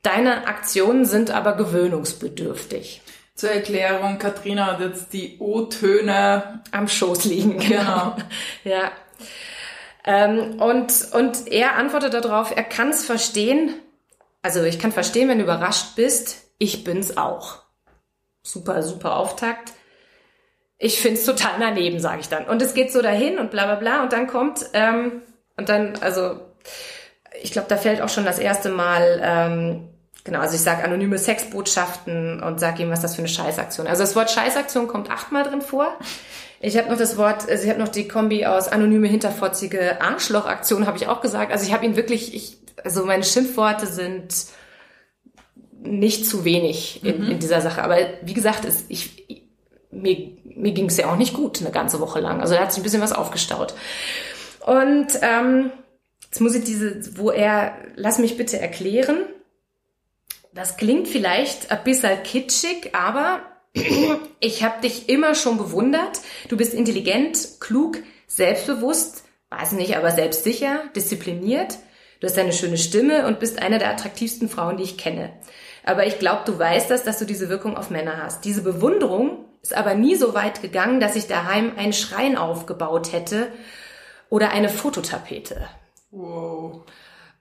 [0.02, 3.00] Deine Aktionen sind aber gewöhnungsbedürftig.
[3.34, 7.58] Zur Erklärung, Katrina hat jetzt die O-Töne am Schoß liegen.
[7.68, 8.16] Genau.
[8.62, 8.92] ja.
[10.04, 13.74] Ähm, und, und er antwortet darauf, er kann es verstehen.
[14.42, 16.44] Also ich kann verstehen, wenn du überrascht bist.
[16.58, 17.62] Ich bin's auch.
[18.42, 19.72] Super, super Auftakt.
[20.78, 22.44] Ich find's total daneben, sage ich dann.
[22.44, 24.02] Und es geht so dahin und bla bla bla.
[24.02, 25.22] Und dann kommt, ähm,
[25.56, 26.40] und dann, also
[27.42, 29.93] ich glaube, da fällt auch schon das erste Mal, ähm,
[30.24, 33.86] genau, also ich sage anonyme Sexbotschaften und sage ihm, was das für eine Scheißaktion.
[33.86, 35.96] Also das Wort Scheißaktion kommt achtmal drin vor.
[36.60, 40.86] Ich habe noch das Wort, also ich habe noch die Kombi aus anonyme hinterfotzige Arschlochaktion
[40.86, 41.52] habe ich auch gesagt.
[41.52, 44.46] Also ich habe ihn wirklich, ich, also meine Schimpfworte sind
[45.82, 47.30] nicht zu wenig in, mhm.
[47.32, 47.82] in dieser Sache.
[47.82, 49.46] Aber wie gesagt, es, ich,
[49.90, 52.40] mir, mir ging es ja auch nicht gut eine ganze Woche lang.
[52.40, 53.74] Also da hat sich ein bisschen was aufgestaut.
[54.64, 55.70] Und ähm,
[56.24, 59.18] jetzt muss ich diese, wo er, lass mich bitte erklären.
[60.54, 63.40] Das klingt vielleicht ein bisschen kitschig, aber
[64.40, 66.20] ich habe dich immer schon bewundert.
[66.48, 71.78] Du bist intelligent, klug, selbstbewusst, weiß nicht, aber selbstsicher, diszipliniert.
[72.20, 75.32] Du hast eine schöne Stimme und bist eine der attraktivsten Frauen, die ich kenne.
[75.84, 78.44] Aber ich glaube, du weißt das, dass du diese Wirkung auf Männer hast.
[78.44, 83.48] Diese Bewunderung ist aber nie so weit gegangen, dass ich daheim einen Schrein aufgebaut hätte
[84.30, 85.68] oder eine Fototapete.
[86.12, 86.84] Wow.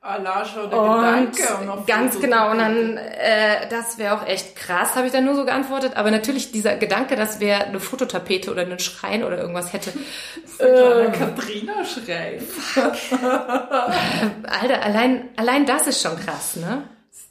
[0.06, 1.72] Allah schon der und Gedanke.
[1.72, 2.52] Und ganz genau.
[2.52, 5.96] Und dann, äh, das wäre auch echt krass, habe ich dann nur so geantwortet.
[5.96, 9.92] Aber natürlich dieser Gedanke, dass wer eine Fototapete oder einen Schrein oder irgendwas hätte.
[10.60, 12.46] äh, Katrina Schrein.
[14.44, 16.84] Alter, allein, allein das ist schon krass, ne?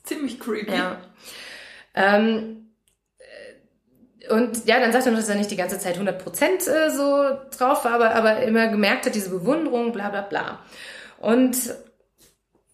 [0.04, 0.72] ziemlich creepy.
[0.72, 0.96] Ja.
[1.94, 2.70] Ähm,
[3.18, 6.90] äh, und ja, dann sagt er noch, dass er nicht die ganze Zeit 100% äh,
[6.90, 10.60] so drauf war, aber, aber immer gemerkt hat, diese Bewunderung, bla bla bla.
[11.18, 11.56] Und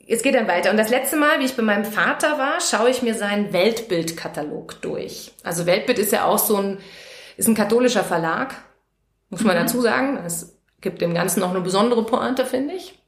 [0.08, 0.70] es geht dann weiter.
[0.70, 4.80] Und das letzte Mal, wie ich bei meinem Vater war, schaue ich mir seinen Weltbildkatalog
[4.80, 5.32] durch.
[5.44, 6.78] Also Weltbild ist ja auch so ein,
[7.36, 8.54] ist ein katholischer Verlag,
[9.28, 9.60] muss man mhm.
[9.60, 10.18] dazu sagen.
[10.24, 12.98] Es gibt dem Ganzen auch eine besondere Pointe, finde ich.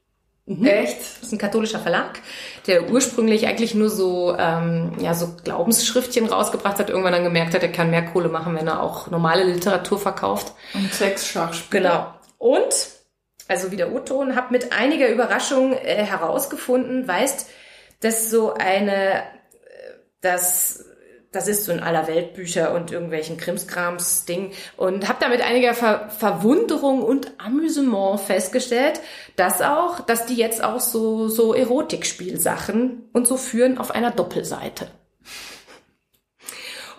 [0.45, 0.65] Mhm.
[0.65, 0.99] Echt?
[0.99, 2.19] Das ist ein katholischer Verlag,
[2.67, 7.63] der ursprünglich eigentlich nur so, ähm, ja, so Glaubensschriftchen rausgebracht hat, irgendwann dann gemerkt hat,
[7.63, 10.53] er kann mehr Kohle machen, wenn er auch normale Literatur verkauft.
[10.73, 11.83] Und Sexschachspiele.
[11.83, 12.13] Genau.
[12.37, 12.73] Und
[13.51, 17.49] also wieder O-Ton, habe mit einiger Überraschung äh, herausgefunden, weißt,
[17.99, 19.21] dass so eine, äh,
[20.21, 20.85] das,
[21.33, 25.73] das ist so in aller Weltbücher und irgendwelchen Krimskrams Ding und habe da mit einiger
[25.73, 29.01] Ver Verwunderung und Amüsement festgestellt,
[29.35, 34.87] dass auch, dass die jetzt auch so so Erotikspielsachen und so führen auf einer Doppelseite.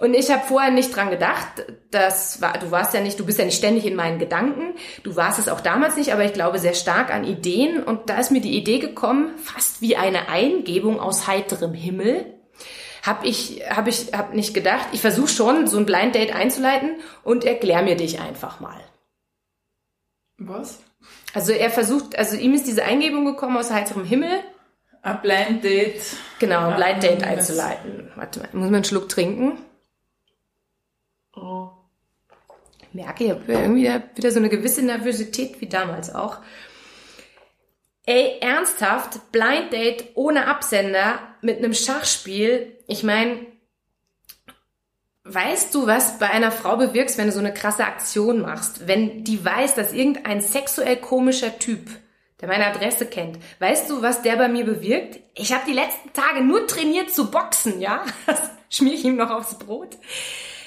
[0.02, 3.38] Und ich habe vorher nicht dran gedacht, das war, du warst ja nicht, du bist
[3.38, 6.58] ja nicht ständig in meinen Gedanken, du warst es auch damals nicht, aber ich glaube
[6.58, 10.98] sehr stark an Ideen und da ist mir die Idee gekommen, fast wie eine Eingebung
[10.98, 12.26] aus heiterem Himmel.
[13.04, 16.96] Hab ich, hab ich, hab nicht gedacht, ich versuche schon, so ein Blind Date einzuleiten
[17.22, 18.80] und erklär mir dich einfach mal.
[20.36, 20.80] Was?
[21.32, 24.40] Also er versucht, also ihm ist diese Eingebung gekommen aus heiterem Himmel.
[25.02, 26.02] Ein Blind Date.
[26.40, 28.10] Genau, ein Blind Date einzuleiten.
[28.16, 29.58] Warte mal, muss man einen Schluck trinken?
[31.42, 31.70] Oh.
[32.80, 36.38] Ich merke, ich habe irgendwie wieder so eine gewisse Nervosität wie damals auch.
[38.04, 42.76] Ey, ernsthaft, Blind Date ohne Absender mit einem Schachspiel.
[42.86, 43.46] Ich meine,
[45.24, 48.86] weißt du, was bei einer Frau bewirkst, wenn du so eine krasse Aktion machst?
[48.86, 51.90] Wenn die weiß, dass irgendein sexuell komischer Typ,
[52.40, 55.20] der meine Adresse kennt, weißt du, was der bei mir bewirkt?
[55.34, 58.04] Ich habe die letzten Tage nur trainiert zu boxen, ja?
[58.26, 59.96] Das schmier ich ihm noch aufs Brot.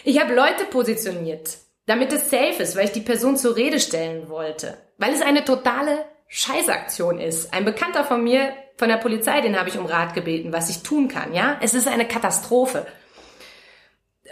[0.08, 4.30] Ich habe Leute positioniert, damit es safe ist, weil ich die Person zur Rede stellen
[4.30, 4.78] wollte.
[5.00, 7.52] Weil es eine totale Scheißaktion ist.
[7.56, 10.84] Ein Bekannter von mir, von der Polizei, den habe ich um Rat gebeten, was ich
[10.84, 11.58] tun kann, ja?
[11.60, 12.86] Es ist eine Katastrophe.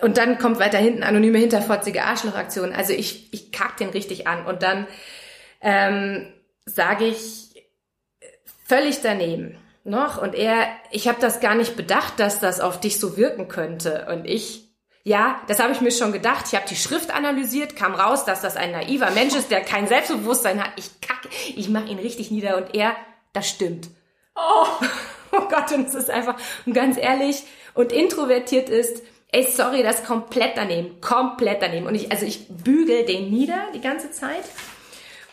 [0.01, 2.71] und dann kommt weiter hinten anonyme hinterfotzige Arschlochaktion.
[2.71, 4.45] Also ich, ich kack den richtig an.
[4.45, 4.85] Und dann
[5.59, 6.31] ähm,
[6.67, 7.65] sage ich
[8.67, 10.21] völlig daneben noch.
[10.21, 14.05] Und er, ich habe das gar nicht bedacht, dass das auf dich so wirken könnte.
[14.11, 14.72] Und ich,
[15.05, 16.45] ja, das habe ich mir schon gedacht.
[16.47, 19.87] Ich habe die Schrift analysiert, kam raus, dass das ein naiver Mensch ist, der kein
[19.87, 20.71] Selbstbewusstsein hat.
[20.77, 22.55] Ich kacke, ich mache ihn richtig nieder.
[22.55, 22.95] Und er,
[23.33, 23.89] das stimmt.
[24.35, 24.65] Oh,
[25.33, 26.35] oh Gott, und es ist einfach,
[26.65, 27.43] und ganz ehrlich,
[27.73, 31.85] und introvertiert ist, ey, sorry, das komplett daneben, komplett daneben.
[31.85, 34.45] Und ich, also ich bügel den nieder die ganze Zeit.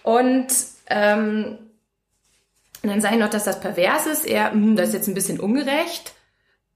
[0.02, 0.48] Und,
[0.88, 1.58] ähm,
[2.82, 4.26] und dann sage ich noch, dass das pervers ist.
[4.26, 6.14] Er, hm, das ist jetzt ein bisschen ungerecht.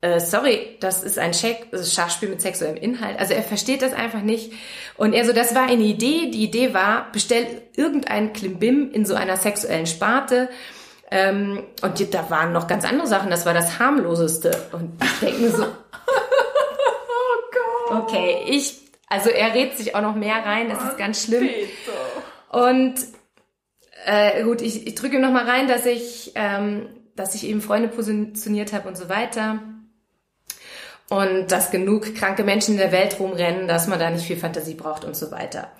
[0.04, 3.18] Äh, sorry, das ist ein Check, das ist Schachspiel mit sexuellem Inhalt.
[3.18, 4.52] Also er versteht das einfach nicht.
[4.98, 6.30] Und er so, das war eine Idee.
[6.30, 10.50] Die Idee war, bestell irgendeinen Klimbim in so einer sexuellen Sparte.
[11.10, 13.30] Ähm, und da waren noch ganz andere Sachen.
[13.30, 14.50] Das war das harmloseste.
[14.72, 15.64] Und ich denke mir so,
[17.90, 18.76] Okay, ich,
[19.06, 21.48] also er redet sich auch noch mehr rein, das ist ganz schlimm.
[22.50, 22.96] Und
[24.04, 27.88] äh, gut, ich, ich drücke noch mal rein, dass ich, ähm, dass ich eben Freunde
[27.88, 29.60] positioniert habe und so weiter.
[31.10, 34.74] Und dass genug kranke Menschen in der Welt rumrennen, dass man da nicht viel Fantasie
[34.74, 35.70] braucht und so weiter.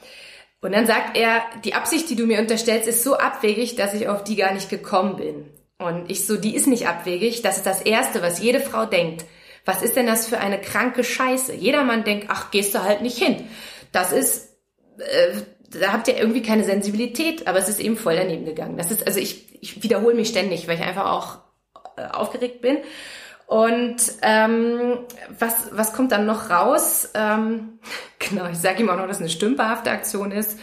[0.60, 4.08] Und dann sagt er, die Absicht, die du mir unterstellst, ist so abwegig, dass ich
[4.08, 5.50] auf die gar nicht gekommen bin.
[5.78, 7.42] Und ich so, die ist nicht abwegig.
[7.42, 9.24] Das ist das Erste, was jede Frau denkt.
[9.64, 11.54] Was ist denn das für eine kranke Scheiße?
[11.54, 13.46] Jedermann denkt, ach, gehst du halt nicht hin.
[13.92, 14.56] Das ist,
[14.98, 15.40] äh,
[15.78, 18.76] da habt ihr irgendwie keine Sensibilität, aber es ist eben voll daneben gegangen.
[18.76, 21.38] Das ist, also ich, ich wiederhole mich ständig, weil ich einfach auch
[21.96, 22.78] äh, aufgeregt bin.
[23.46, 24.98] Und ähm,
[25.38, 27.10] was, was kommt dann noch raus?
[27.14, 27.78] Ähm,
[28.18, 30.58] genau, ich sage ihm auch noch, dass es eine stümperhafte Aktion ist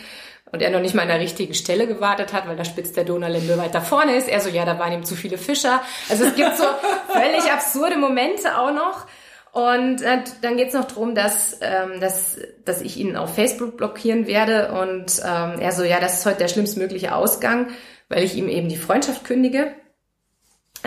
[0.51, 3.05] und er noch nicht mal an der richtigen Stelle gewartet hat, weil da spitzt der
[3.05, 4.27] Donaulembe weiter vorne ist.
[4.27, 5.81] Er so, ja, da waren ihm zu viele Fischer.
[6.09, 6.65] Also es gibt so
[7.07, 9.07] völlig absurde Momente auch noch.
[9.53, 14.27] Und äh, dann geht's noch drum, dass, ähm, dass, dass ich ihn auf Facebook blockieren
[14.27, 14.71] werde.
[14.73, 17.69] Und ähm, er so, ja, das ist heute der schlimmstmögliche Ausgang,
[18.09, 19.73] weil ich ihm eben die Freundschaft kündige.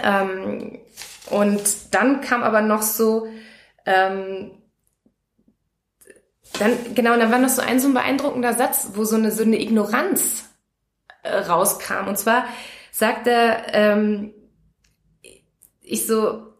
[0.02, 0.78] Ähm,
[1.30, 3.26] und dann kam aber noch so,
[3.86, 4.50] ähm,
[6.58, 9.42] dann, genau, dann war noch so ein so ein beeindruckender Satz, wo so eine, so
[9.42, 10.44] eine Ignoranz
[11.22, 12.06] äh, rauskam.
[12.06, 12.44] Und zwar
[12.92, 14.34] sagt er, ähm,
[15.80, 16.54] ich so,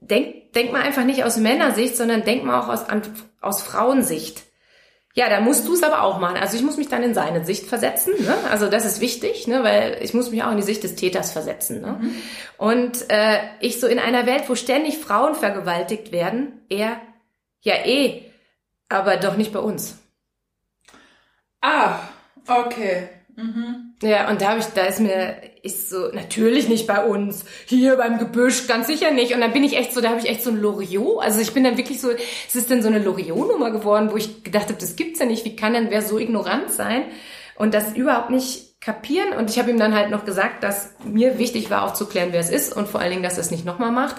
[0.00, 3.02] denk, denk mal einfach nicht aus Männersicht, sondern denk mal auch aus, an,
[3.40, 4.44] aus Frauensicht.
[5.16, 6.36] Ja, da musst du es aber auch machen.
[6.36, 8.14] Also ich muss mich dann in seine Sicht versetzen.
[8.20, 8.36] Ne?
[8.50, 9.62] Also das ist wichtig, ne?
[9.62, 11.80] weil ich muss mich auch in die Sicht des Täters versetzen.
[11.80, 11.98] Ne?
[12.00, 12.14] Mhm.
[12.58, 17.00] Und äh, ich so in einer Welt, wo ständig Frauen vergewaltigt werden, er,
[17.60, 18.22] ja eh,
[18.88, 19.96] aber doch nicht bei uns.
[21.60, 22.00] Ah,
[22.48, 23.08] okay.
[23.36, 23.93] Mhm.
[24.02, 27.96] Ja, und da habe ich, da ist mir, ist so, natürlich nicht bei uns, hier
[27.96, 29.34] beim Gebüsch, ganz sicher nicht.
[29.34, 31.22] Und dann bin ich echt so, da habe ich echt so ein Loriot.
[31.22, 34.42] Also ich bin dann wirklich so, es ist dann so eine Loriot-Nummer geworden, wo ich
[34.42, 35.44] gedacht habe, das gibt's ja nicht.
[35.44, 37.04] Wie kann denn wer so ignorant sein
[37.56, 39.32] und das überhaupt nicht kapieren?
[39.38, 42.50] Und ich habe ihm dann halt noch gesagt, dass mir wichtig war, aufzuklären, wer es
[42.50, 44.16] ist und vor allen Dingen, dass er es nicht nochmal macht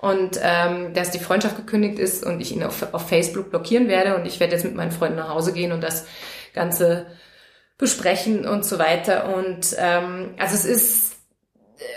[0.00, 4.16] und ähm, dass die Freundschaft gekündigt ist und ich ihn auf, auf Facebook blockieren werde
[4.16, 6.06] und ich werde jetzt mit meinen Freunden nach Hause gehen und das
[6.52, 7.06] Ganze
[7.78, 9.34] besprechen und so weiter.
[9.34, 11.16] Und ähm, also es ist,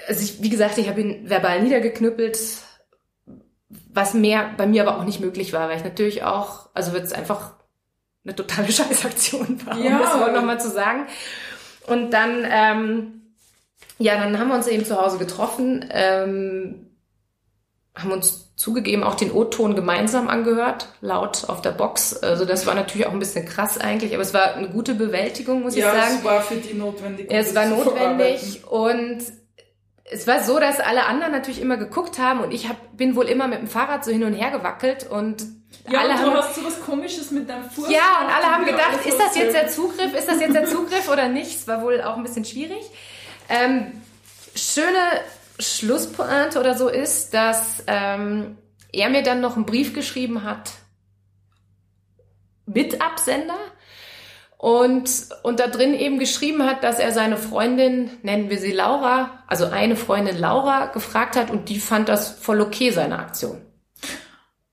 [0.07, 2.39] also ich, wie gesagt, ich habe ihn verbal niedergeknüppelt,
[3.93, 7.03] was mehr bei mir aber auch nicht möglich war, weil ich natürlich auch, also wird
[7.03, 7.53] es einfach
[8.23, 9.97] eine totale Scheißaktion war, ja.
[9.97, 11.07] um das Wort nochmal zu sagen.
[11.87, 13.33] Und dann, ähm,
[13.97, 15.85] ja, dann haben wir uns eben zu Hause getroffen.
[15.91, 16.86] Ähm,
[17.97, 22.17] haben uns zugegeben auch den O-Ton gemeinsam angehört, laut auf der Box.
[22.17, 25.61] Also das war natürlich auch ein bisschen krass eigentlich, aber es war eine gute Bewältigung,
[25.61, 26.13] muss ja, ich sagen.
[26.13, 27.27] Ja, es war für die notwendig.
[27.29, 29.21] Es war notwendig und
[30.09, 33.25] es war so, dass alle anderen natürlich immer geguckt haben und ich hab, bin wohl
[33.25, 35.45] immer mit dem Fahrrad so hin und her gewackelt und
[35.89, 37.89] ja, alle und du haben, hast so was Komisches mit deinem Fuß.
[37.89, 41.09] Ja, und alle haben gedacht, ist das jetzt der Zugriff, ist das jetzt der Zugriff
[41.11, 41.57] oder nicht?
[41.57, 42.89] Es war wohl auch ein bisschen schwierig.
[43.49, 44.01] Ähm,
[44.55, 45.21] schöne
[45.59, 48.57] Schlusspointe oder so ist, dass ähm,
[48.91, 50.71] er mir dann noch einen Brief geschrieben hat
[52.65, 53.57] mit Absender
[54.57, 55.09] und,
[55.43, 59.67] und da drin eben geschrieben hat, dass er seine Freundin, nennen wir sie Laura, also
[59.67, 63.61] eine Freundin Laura, gefragt hat und die fand das voll okay, seine Aktion.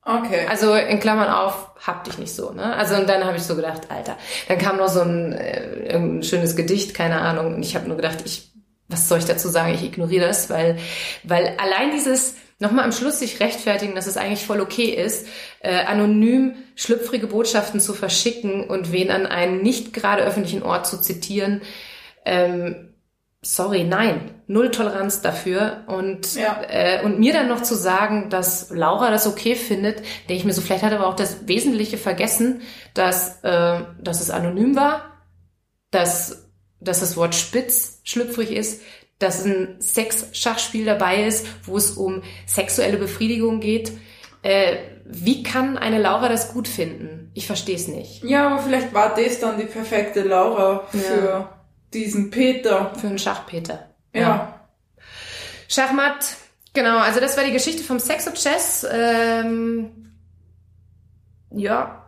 [0.07, 0.47] Okay.
[0.49, 2.74] Also in Klammern auf, hab dich nicht so, ne?
[2.76, 4.18] Also und dann habe ich so gedacht, Alter.
[4.49, 7.55] Dann kam noch so ein, äh, ein schönes Gedicht, keine Ahnung.
[7.55, 8.54] Und ich habe nur gedacht, ich
[8.95, 9.74] was soll ich dazu sagen?
[9.74, 10.78] Ich ignoriere das, weil,
[11.24, 15.26] weil allein dieses nochmal am Schluss sich rechtfertigen, dass es eigentlich voll okay ist,
[15.61, 21.01] äh, anonym schlüpfrige Botschaften zu verschicken und wen an einen nicht gerade öffentlichen Ort zu
[21.01, 21.61] zitieren,
[22.24, 22.95] ähm,
[23.42, 25.82] sorry, nein, null Toleranz dafür.
[25.88, 26.62] Und, Ja.
[26.68, 30.53] äh, und mir dann noch zu sagen, dass Laura das okay findet, denke ich mir
[30.55, 32.62] so, vielleicht hat er aber auch das Wesentliche vergessen,
[32.95, 35.03] dass, äh, dass es anonym war,
[35.90, 36.43] dass,
[36.85, 38.82] dass das Wort spitz schlüpfrig ist,
[39.18, 43.93] dass ein Sex-Schachspiel dabei ist, wo es um sexuelle Befriedigung geht.
[44.43, 47.30] Äh, wie kann eine Laura das gut finden?
[47.35, 48.24] Ich verstehe es nicht.
[48.24, 51.49] Ja, aber vielleicht war das dann die perfekte Laura für
[51.93, 52.93] diesen Peter.
[52.99, 53.91] Für einen Schachpeter.
[54.12, 54.68] Ja.
[55.68, 56.37] Schachmatt,
[56.72, 58.87] genau, also das war die Geschichte vom Sex und Chess.
[58.91, 60.12] Ähm,
[61.51, 62.04] ja,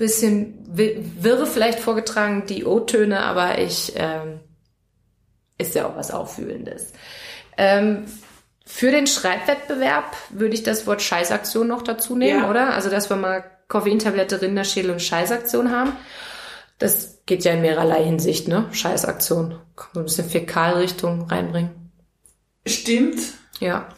[0.00, 4.40] bisschen wi- wirre vielleicht vorgetragen, die O-Töne, aber ich, ähm,
[5.58, 6.92] ist ja auch was Auffühlendes.
[7.56, 8.04] Ähm,
[8.66, 12.50] für den Schreibwettbewerb würde ich das Wort Scheißaktion noch dazu nehmen, Ja.
[12.50, 12.72] oder?
[12.74, 15.92] Also, dass wir mal Koffeintablette, Rinderschädel und Scheißaktion haben.
[16.78, 18.66] Das geht ja in mehrerlei Hinsicht, ne?
[18.72, 19.58] Scheißaktion.
[19.76, 21.92] Kann man ein bisschen Fäkalrichtung reinbringen.
[22.66, 23.20] Stimmt.
[23.60, 23.88] Ja.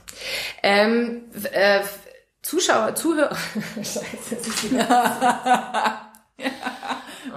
[0.62, 1.22] Ähm,
[1.52, 1.80] äh,
[2.42, 3.36] Zuschauer, Zuhörer.
[3.76, 4.76] Scheiße, das ist oh,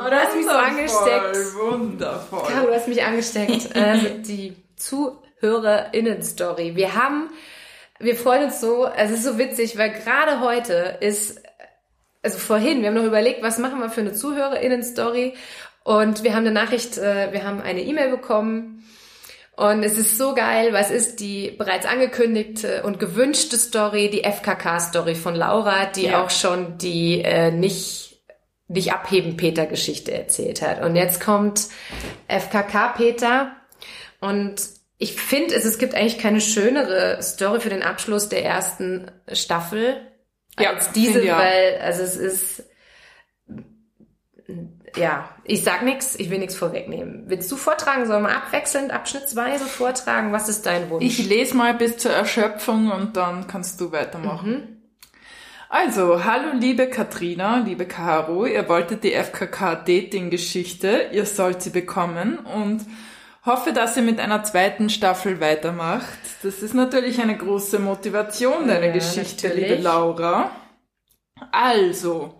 [0.09, 1.35] du hast mich so angesteckt.
[1.55, 2.47] Wundervoll.
[2.47, 3.69] Caro, du hast mich angesteckt.
[3.75, 6.75] ähm, die ZuhörerInnen-Story.
[6.75, 7.29] Wir haben,
[7.99, 11.39] wir freuen uns so, es ist so witzig, weil gerade heute ist,
[12.23, 15.35] also vorhin, wir haben noch überlegt, was machen wir für eine ZuhörerInnen-Story
[15.83, 18.83] und wir haben eine Nachricht, äh, wir haben eine E-Mail bekommen
[19.57, 25.15] und es ist so geil, es ist die bereits angekündigte und gewünschte Story, die FKK-Story
[25.15, 26.23] von Laura, die Ja.
[26.23, 28.05] auch schon die äh, nicht
[28.67, 30.81] nicht abheben Peter Geschichte erzählt hat.
[30.81, 31.67] Und jetzt kommt
[32.27, 33.51] FKK Peter
[34.19, 34.55] und
[34.97, 39.97] ich finde, es, es gibt eigentlich keine schönere Story für den Abschluss der ersten Staffel
[40.59, 42.63] Ja, als diese, weil also es ist
[44.95, 47.23] ja, ich sag nix, ich will nichts vorwegnehmen.
[47.27, 48.05] Willst du vortragen?
[48.05, 50.31] Sollen wir abwechselnd, abschnittsweise vortragen?
[50.31, 51.03] Was ist dein Wunsch?
[51.05, 54.51] Ich lese mal bis zur Erschöpfung und dann kannst du weitermachen.
[54.51, 54.67] Mhm.
[55.69, 62.85] Also, hallo liebe Katrina, liebe Caro, ihr wolltet die FKK-Dating-Geschichte, ihr sollt sie bekommen und
[63.45, 66.05] hoffe, dass ihr mit einer zweiten Staffel weitermacht.
[66.43, 69.69] Das ist natürlich eine große Motivation, deine Ja, Geschichte, natürlich.
[69.71, 70.51] liebe Laura.
[71.51, 72.35] Also,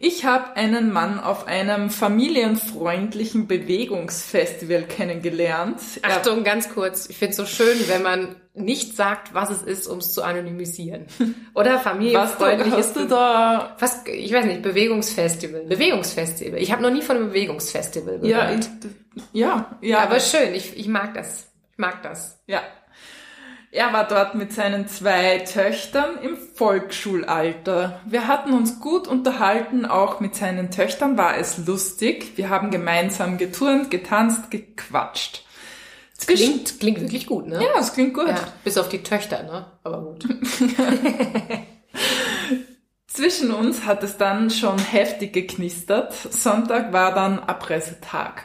[0.00, 5.80] ich habe einen Mann auf einem familienfreundlichen Bewegungsfestival kennengelernt.
[6.02, 7.10] Er Achtung, ganz kurz.
[7.10, 10.22] Ich finde es so schön, wenn man nicht sagt, was es ist, um es zu
[10.22, 11.06] anonymisieren.
[11.54, 15.62] Oder Was du, familienfreundliches hast du da Was, ich weiß nicht, Bewegungsfestival.
[15.62, 16.60] Bewegungsfestival.
[16.60, 18.64] Ich habe noch nie von einem Bewegungsfestival gehört.
[18.64, 18.80] Ja,
[19.14, 21.48] ich, ja, ja, Aber schön, ich, ich mag das.
[21.72, 22.40] Ich mag das.
[22.46, 22.62] ja.
[23.70, 28.00] Er war dort mit seinen zwei Töchtern im Volksschulalter.
[28.06, 32.32] Wir hatten uns gut unterhalten, auch mit seinen Töchtern war es lustig.
[32.36, 35.44] Wir haben gemeinsam geturnt, getanzt, gequatscht.
[36.16, 37.62] Zwischen- Klingt, klingt wirklich gut, ne?
[37.62, 38.26] ja, es klingt gut.
[38.28, 39.66] Ja, bis auf die Töchter, ne?
[39.84, 40.24] Aber gut.
[43.06, 46.12] Zwischen uns hat es dann schon heftig geknistert.
[46.14, 48.44] Sonntag war dann Abreisetag.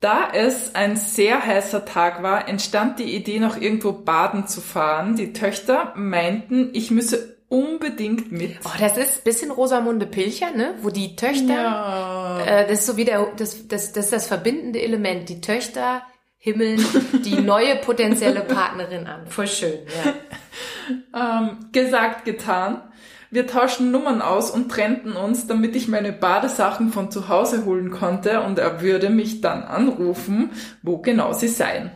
[0.00, 5.16] Da es ein sehr heißer Tag war, entstand die Idee, noch irgendwo baden zu fahren.
[5.16, 8.58] Die Töchter meinten, ich müsse unbedingt mit.
[8.64, 10.74] Oh, das ist bisschen Rosamunde Pilcher, ne?
[10.82, 12.40] Wo die Töchter, Ja.
[12.44, 15.28] äh, das ist so wie der, das, das, das ist das verbindende Element.
[15.28, 16.02] Die Töchter
[16.36, 16.84] himmeln
[17.24, 19.26] die neue potenzielle Partnerin an.
[19.26, 21.40] Voll schön, ja.
[21.40, 22.82] Ähm, gesagt, getan.
[23.30, 27.90] Wir tauschten Nummern aus und trennten uns, damit ich meine Badesachen von zu Hause holen
[27.90, 30.50] konnte und er würde mich dann anrufen,
[30.82, 31.90] wo genau sie seien.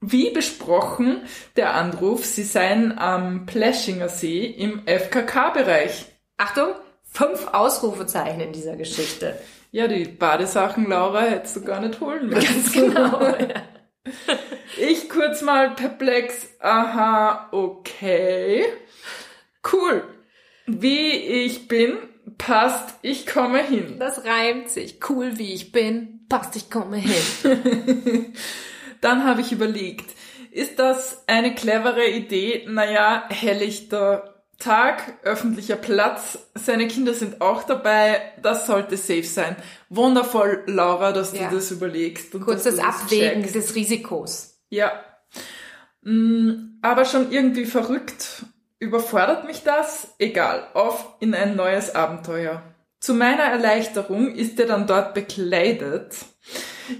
[0.00, 1.22] Wie besprochen,
[1.56, 6.06] der Anruf, sie seien am Pläschinger See im FKK-Bereich.
[6.36, 6.68] Achtung,
[7.04, 9.38] fünf Ausrufezeichen in dieser Geschichte.
[9.70, 12.72] Ja, die Badesachen, Laura, hättest du gar nicht holen müssen.
[12.72, 13.20] Genau.
[13.22, 13.62] ja.
[14.78, 16.48] Ich kurz mal perplex.
[16.60, 18.64] Aha, okay.
[19.72, 20.04] Cool.
[20.66, 21.96] Wie ich bin,
[22.38, 23.96] passt, ich komme hin.
[23.98, 24.98] Das reimt sich.
[25.08, 28.32] Cool wie ich bin, passt, ich komme hin.
[29.00, 30.10] Dann habe ich überlegt,
[30.50, 32.64] ist das eine clevere Idee?
[32.68, 39.56] Naja, helllichter Tag, öffentlicher Platz, seine Kinder sind auch dabei, das sollte safe sein.
[39.90, 41.48] Wundervoll, Laura, dass Ja.
[41.50, 42.34] du das überlegst.
[42.34, 43.54] Und du das Abwägen checkst.
[43.56, 44.60] des Risikos.
[44.70, 44.92] Ja.
[46.02, 48.33] Mm, Aber schon irgendwie verrückt.
[48.84, 50.14] Überfordert mich das?
[50.18, 50.66] Egal.
[50.74, 52.62] Auf in ein neues Abenteuer.
[53.00, 56.14] Zu meiner Erleichterung ist er dann dort bekleidet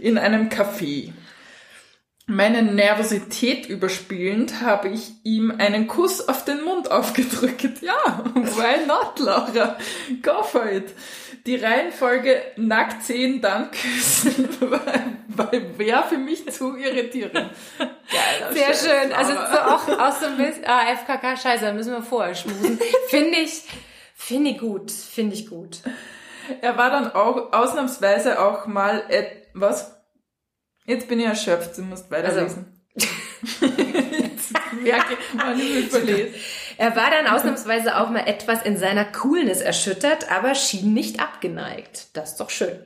[0.01, 1.13] in einem Café.
[2.27, 7.83] Meine Nervosität überspielend habe ich ihm einen Kuss auf den Mund aufgedrückt.
[7.83, 9.77] Ja, why not, Laura?
[10.23, 10.95] Go for it.
[11.45, 14.49] Die Reihenfolge nackt sehen, dann küssen,
[15.29, 17.51] weil wäre für mich zu irritierend.
[17.79, 19.13] Geiler Sehr Scheiß, schön.
[19.13, 22.81] Also so auch, auch so ein bisschen, ah, FKK, scheiße, müssen wir vorher schmusen.
[23.09, 23.65] Finde ich,
[24.15, 25.81] finde ich gut, finde ich gut.
[26.63, 29.03] Er war dann auch ausnahmsweise auch mal,
[29.53, 29.94] was?
[30.87, 32.67] Jetzt bin ich erschöpft, du musst weiterlesen.
[32.95, 33.75] Also.
[34.83, 35.61] Merke man.
[36.77, 42.09] Er war dann ausnahmsweise auch mal etwas in seiner Coolness erschüttert, aber schien nicht abgeneigt.
[42.15, 42.77] Das ist doch schön.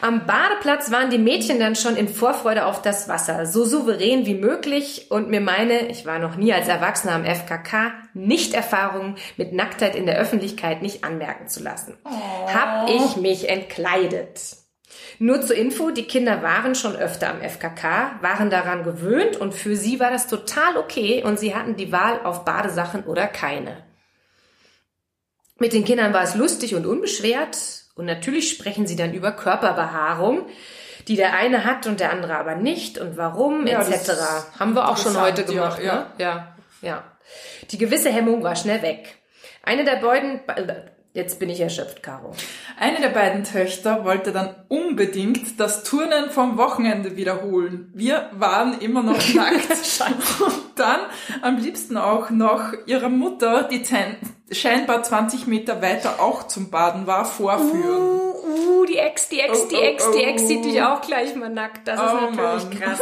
[0.00, 4.34] Am Badeplatz waren die Mädchen dann schon in Vorfreude auf das Wasser, so souverän wie
[4.34, 9.52] möglich und mir meine, ich war noch nie als Erwachsener am FKK, nicht Erfahrung mit
[9.52, 11.98] Nacktheit in der Öffentlichkeit nicht anmerken zu lassen.
[12.04, 12.48] Oh.
[12.50, 14.56] Hab ich mich entkleidet.
[15.18, 19.76] Nur zur Info, die Kinder waren schon öfter am FKK, waren daran gewöhnt und für
[19.76, 23.84] sie war das total okay und sie hatten die Wahl auf Badesachen oder keine.
[25.58, 27.56] Mit den Kindern war es lustig und unbeschwert
[27.94, 30.46] und natürlich sprechen sie dann über Körperbehaarung,
[31.06, 34.12] die der eine hat und der andere aber nicht und warum ja, etc.
[34.58, 36.06] Haben wir auch schon heute gemacht, ja, ne?
[36.18, 37.04] Ja, ja.
[37.70, 39.16] Die gewisse Hemmung war schnell weg.
[39.62, 40.40] Eine der beiden,
[41.14, 42.32] Jetzt bin ich erschöpft, Caro.
[42.76, 47.92] Eine der beiden Töchter wollte dann unbedingt das Turnen vom Wochenende wiederholen.
[47.94, 49.70] Wir waren immer noch nackt.
[50.40, 50.98] und dann
[51.40, 53.84] am liebsten auch noch ihrer Mutter, die
[54.50, 58.02] scheinbar 20 Meter weiter auch zum Baden war, vorführen.
[58.02, 60.86] Uh, uh die Ex, die Ex, oh, die Ex, oh, die Ex sieht dich oh.
[60.86, 61.86] auch gleich mal nackt.
[61.86, 62.80] Das ist oh, natürlich Mann.
[62.80, 63.00] krass.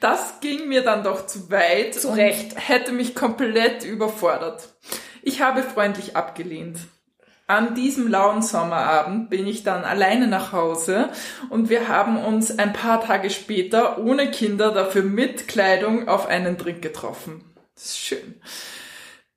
[0.00, 2.54] Das ging mir dann doch zu weit zu Recht.
[2.68, 4.68] hätte mich komplett überfordert.
[5.26, 6.78] Ich habe freundlich abgelehnt.
[7.48, 11.08] An diesem lauen Sommerabend bin ich dann alleine nach Hause
[11.50, 16.56] und wir haben uns ein paar Tage später ohne Kinder dafür mit Kleidung auf einen
[16.56, 17.44] Drink getroffen.
[17.74, 18.40] Das ist schön.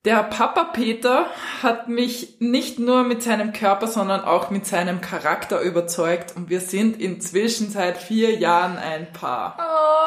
[0.05, 1.25] Der Papa Peter
[1.63, 6.61] hat mich nicht nur mit seinem Körper, sondern auch mit seinem Charakter überzeugt und wir
[6.61, 9.57] sind inzwischen seit vier Jahren ein Paar.
[9.57, 9.99] Oh.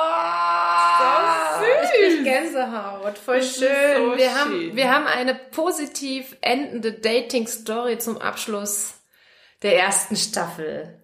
[0.99, 1.22] So
[2.03, 3.19] ich krieg Gänsehaut.
[3.19, 3.69] Voll das schön.
[3.97, 4.35] So wir, schön.
[4.35, 8.95] Haben, wir haben eine positiv endende Dating-Story zum Abschluss
[9.63, 10.99] der ersten Staffel.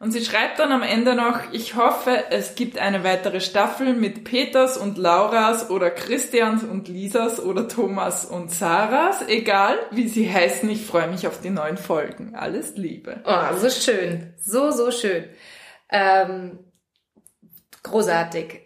[0.00, 4.24] Und sie schreibt dann am Ende noch, ich hoffe, es gibt eine weitere Staffel mit
[4.24, 10.68] Peters und Lauras oder Christians und Lisas oder Thomas und Sarahs, egal wie sie heißen,
[10.68, 12.34] ich freue mich auf die neuen Folgen.
[12.34, 13.22] Alles Liebe.
[13.24, 14.34] Oh, so schön.
[14.36, 15.24] So, so schön.
[15.88, 16.58] Ähm,
[17.82, 18.63] großartig.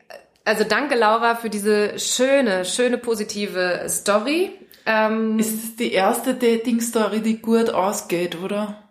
[0.49, 4.51] Also danke Laura für diese schöne, schöne positive Story.
[4.87, 8.83] Ähm, ist es die erste Dating-Story, die gut ausgeht, oder?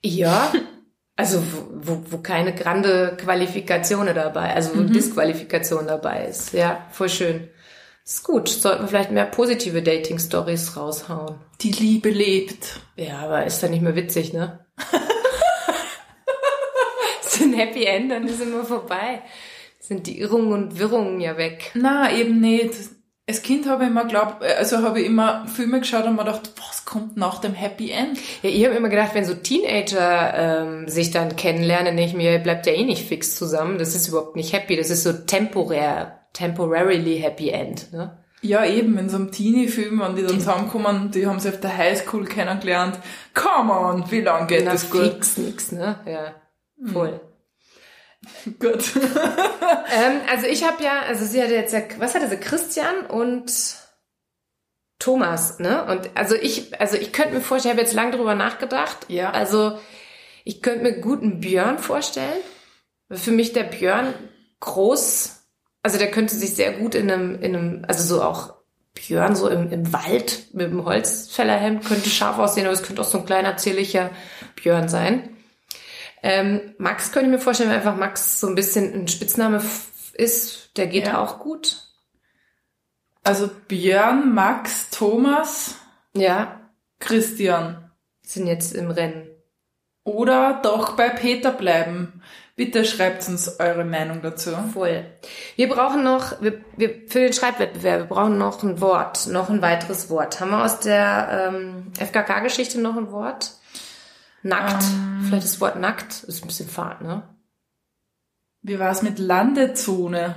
[0.00, 0.52] Ja,
[1.16, 4.92] also wo, wo keine grande Qualifikation dabei, also wo mhm.
[4.92, 6.52] Disqualifikation dabei ist.
[6.52, 7.48] Ja, voll schön.
[8.04, 8.48] Ist gut.
[8.48, 11.34] Sollten wir vielleicht mehr positive Dating-Stories raushauen.
[11.62, 12.78] Die Liebe lebt.
[12.94, 14.64] Ja, aber ist dann nicht mehr witzig, ne?
[17.26, 19.22] ist ein Happy End, dann ist immer vorbei
[19.90, 21.72] sind die Irrungen und Wirrungen ja weg.
[21.74, 22.74] Na, eben nicht.
[23.28, 26.52] Als Kind habe ich immer glaubt, also habe ich immer Filme geschaut und mir gedacht,
[26.56, 28.16] was kommt nach dem Happy End?
[28.42, 32.38] Ja, ich habe immer gedacht, wenn so Teenager ähm, sich dann kennenlernen, denke ich mir,
[32.38, 33.78] bleibt ja eh nicht fix zusammen.
[33.78, 34.76] Das ist überhaupt nicht happy.
[34.76, 37.92] Das ist so temporär, temporarily Happy End.
[37.92, 38.16] Ne?
[38.42, 41.76] Ja, eben, in so einem Teenie-Film, wenn die dann zusammenkommen, die haben sich auf der
[41.76, 43.00] Highschool kennengelernt.
[43.34, 45.02] Come on, wie lange geht Na, das gut?
[45.02, 45.96] Fix nix, ne?
[46.06, 46.34] Ja,
[46.92, 47.08] voll.
[47.08, 47.29] Hm.
[48.58, 48.94] Gut.
[48.96, 53.52] ähm, also ich habe ja, also sie hatte jetzt ja, was hatte sie, Christian und
[54.98, 55.84] Thomas, ne?
[55.86, 59.06] Und also ich, also ich könnte mir vorstellen, ich habe jetzt lange drüber nachgedacht.
[59.08, 59.30] Ja.
[59.30, 59.78] Also
[60.44, 62.40] ich könnte mir guten Björn vorstellen.
[63.10, 64.14] Für mich der Björn
[64.60, 65.46] groß,
[65.82, 68.54] also der könnte sich sehr gut in einem, in einem, also so auch
[68.94, 73.06] Björn so im, im Wald mit dem Holzfällerhemd könnte scharf aussehen, aber es könnte auch
[73.06, 74.10] so ein kleiner zierlicher
[74.56, 75.36] Björn sein.
[76.22, 79.62] Ähm, Max könnte ich mir vorstellen, wenn einfach Max so ein bisschen ein Spitzname
[80.14, 81.22] ist, der geht ja.
[81.22, 81.86] auch gut.
[83.22, 85.76] Also Björn, Max, Thomas.
[86.14, 86.60] Ja.
[86.98, 87.90] Christian.
[88.22, 89.28] Sind jetzt im Rennen.
[90.04, 92.22] Oder doch bei Peter bleiben.
[92.56, 94.50] Bitte schreibt uns eure Meinung dazu.
[94.72, 95.06] Voll.
[95.56, 99.62] Wir brauchen noch, wir, wir, für den Schreibwettbewerb, wir brauchen noch ein Wort, noch ein
[99.62, 100.40] weiteres Wort.
[100.40, 103.52] Haben wir aus der ähm, FKK-Geschichte noch ein Wort?
[104.42, 104.84] Nackt.
[104.84, 107.22] Ähm, Vielleicht das Wort nackt ist ein bisschen fad, ne?
[108.62, 110.34] Wie war es mit Landezone?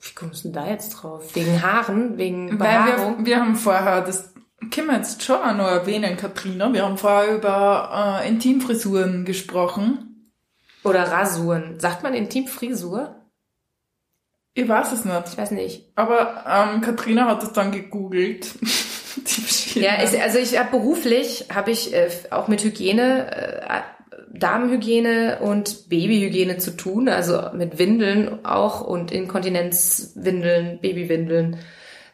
[0.00, 1.34] Wie kommst du denn da jetzt drauf?
[1.34, 2.16] Wegen Haaren?
[2.16, 3.18] Wegen Behaarung?
[3.18, 4.32] Weil wir, wir haben vorher, das
[4.70, 10.32] können wir jetzt schon auch noch erwähnen, Katrina, wir haben vorher über äh, Intimfrisuren gesprochen.
[10.84, 11.78] Oder Rasuren.
[11.78, 13.16] Sagt man Intimfrisur?
[14.54, 15.28] Ich weiß es nicht.
[15.28, 15.92] Ich weiß nicht.
[15.94, 18.54] Aber ähm, Katrina hat es dann gegoogelt.
[19.74, 23.80] ja, ich, also ich habe beruflich, habe ich äh, auch mit Hygiene, äh,
[24.32, 31.58] Damenhygiene und Babyhygiene zu tun, also mit Windeln auch und Inkontinenzwindeln, Babywindeln,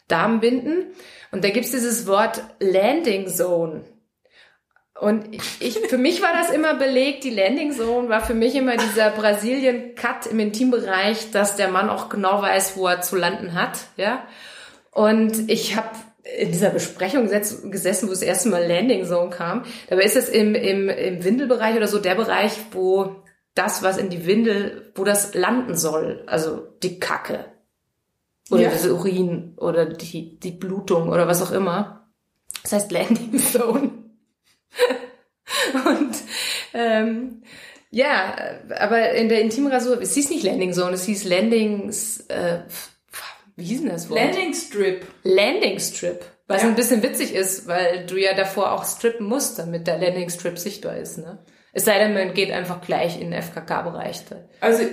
[0.07, 0.85] Damenbinden.
[1.31, 3.83] Und da gibt's dieses Wort Landing Zone.
[4.99, 8.77] Und ich, für mich war das immer belegt, die Landing Zone war für mich immer
[8.77, 13.77] dieser Brasilien-Cut im Intimbereich, dass der Mann auch genau weiß, wo er zu landen hat,
[13.95, 14.25] ja.
[14.91, 15.89] Und ich habe
[16.37, 19.63] in dieser Besprechung gesessen, wo das erste Mal Landing Zone kam.
[19.89, 23.23] Dabei ist es im, im, im Windelbereich oder so der Bereich, wo
[23.55, 27.45] das, was in die Windel, wo das landen soll, also die Kacke
[28.49, 28.69] oder ja.
[28.69, 32.07] das Urin oder die, die Blutung oder was auch immer.
[32.63, 33.91] Das heißt Landing Zone.
[35.73, 36.15] und
[36.73, 37.41] ähm,
[37.89, 38.35] ja,
[38.77, 42.59] aber in der Intimrasur, es hieß nicht Landing Zone, es hieß Landings, äh,
[43.57, 44.19] wie hieß denn das Wort?
[44.19, 45.05] Landing Strip.
[45.23, 46.23] Landing Strip.
[46.47, 46.69] Was ja.
[46.69, 50.57] ein bisschen witzig ist, weil du ja davor auch strippen musst, damit der Landing Strip
[50.57, 51.43] sichtbar ist, ne?
[51.73, 54.21] Es sei denn, man geht einfach gleich in den FKK-Bereich.
[54.61, 54.83] Also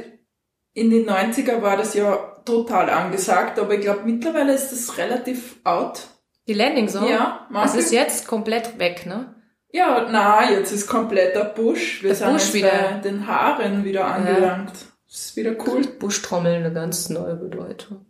[0.72, 5.60] in den 90er war das ja total angesagt, aber ich glaube mittlerweile ist das relativ
[5.64, 6.08] out.
[6.48, 7.10] Die Landing Zone?
[7.10, 7.48] Ja.
[7.52, 9.34] Das ist jetzt komplett weg, ne?
[9.70, 12.02] Ja, na, jetzt ist kompletter Busch.
[12.02, 12.68] Wir Der sind Busch wieder.
[12.70, 14.72] bei den Haaren wieder angelangt.
[15.06, 15.82] Das ist wieder cool.
[15.98, 18.04] Buschtrommel eine ganz neue Bedeutung.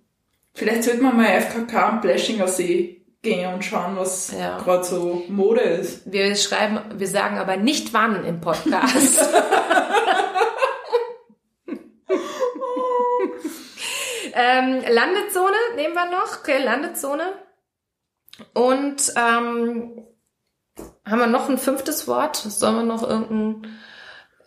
[0.55, 4.59] Vielleicht sollte man mal FKK am Bläschinger See gehen und schauen, was Ja.
[4.59, 6.11] gerade so Mode ist.
[6.11, 9.29] Wir schreiben, wir sagen aber nicht wann im Podcast.
[14.35, 16.39] ähm, Landezone nehmen wir noch.
[16.41, 17.25] Okay, Landezone.
[18.53, 20.03] Und ähm,
[21.05, 22.37] haben wir noch ein fünftes Wort?
[22.37, 23.77] Sollen wir noch irgendein,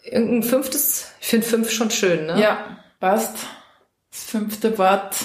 [0.03, 1.11] irgendein fünftes?
[1.21, 2.41] Ich finde fünf schon schön, ne?
[2.41, 3.37] Ja, passt.
[4.11, 5.15] Das fünfte Wort.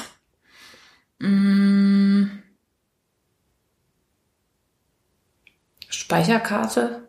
[1.23, 2.25] Mm,
[5.89, 7.09] Speicherkarte,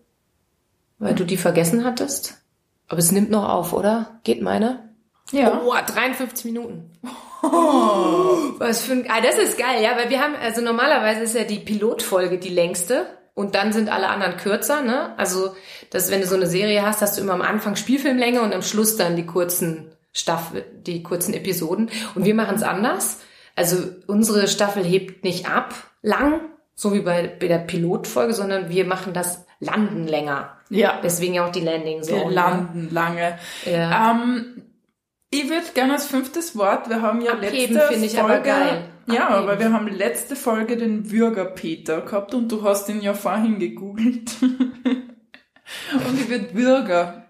[0.99, 2.43] weil du die vergessen hattest.
[2.87, 4.19] Aber es nimmt noch auf, oder?
[4.23, 4.89] Geht meine?
[5.31, 5.61] ja.
[5.65, 6.91] Oh, 53 Minuten.
[7.41, 11.43] Was für ein, ah, das ist geil, ja, weil wir haben, also normalerweise ist ja
[11.43, 15.17] die Pilotfolge die längste und dann sind alle anderen kürzer, ne?
[15.17, 15.55] Also,
[15.89, 18.61] das, wenn du so eine Serie hast, hast du immer am Anfang Spielfilmlänge und am
[18.61, 21.89] Schluss dann die kurzen Staffel, die kurzen Episoden.
[22.13, 23.17] Und wir machen es anders.
[23.55, 23.77] Also,
[24.07, 26.41] unsere Staffel hebt nicht ab lang,
[26.75, 30.57] so wie bei, bei der Pilotfolge, sondern wir machen das Landen länger.
[30.69, 30.99] Ja.
[31.03, 32.15] Deswegen ja auch die Landing so.
[32.15, 33.37] Wir landen lange.
[33.65, 34.11] Ja.
[34.11, 34.63] Ähm,
[35.29, 38.83] ich würde gerne als fünftes Wort, wir haben ja Abheben letzte ich Folge, aber geil.
[39.07, 39.49] Ja, Abheben.
[39.49, 44.31] aber wir haben letzte Folge den Bürgerpeter gehabt und du hast ihn ja vorhin gegoogelt.
[44.41, 47.22] und ich würde Bürger.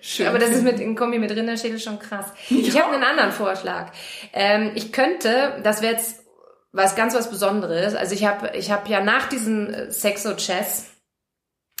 [0.00, 2.26] Schön Aber das ist mit in Kombi mit Rinderschädel schon krass.
[2.50, 3.92] Ich habe einen anderen Vorschlag.
[4.32, 6.24] Ähm, ich könnte, das wäre jetzt
[6.72, 7.94] was ganz was Besonderes.
[7.94, 10.90] Also ich habe ich habe ja nach diesem äh, Sexo Chess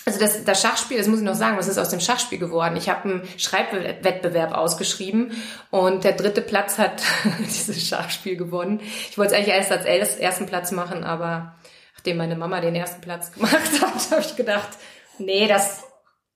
[0.08, 2.76] also das, das Schachspiel, das muss ich noch sagen, was ist aus dem Schachspiel geworden?
[2.76, 5.32] Ich habe einen Schreibwettbewerb ausgeschrieben
[5.70, 7.02] und der dritte Platz hat
[7.40, 8.80] dieses Schachspiel gewonnen.
[9.10, 11.56] Ich wollte es eigentlich erst als ersten Platz machen, aber
[11.94, 14.70] nachdem meine Mama den ersten Platz gemacht hat, habe ich gedacht,
[15.18, 15.84] nee, das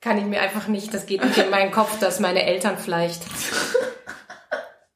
[0.02, 3.22] kann ich mir einfach nicht, das geht nicht in meinen Kopf, dass meine Eltern vielleicht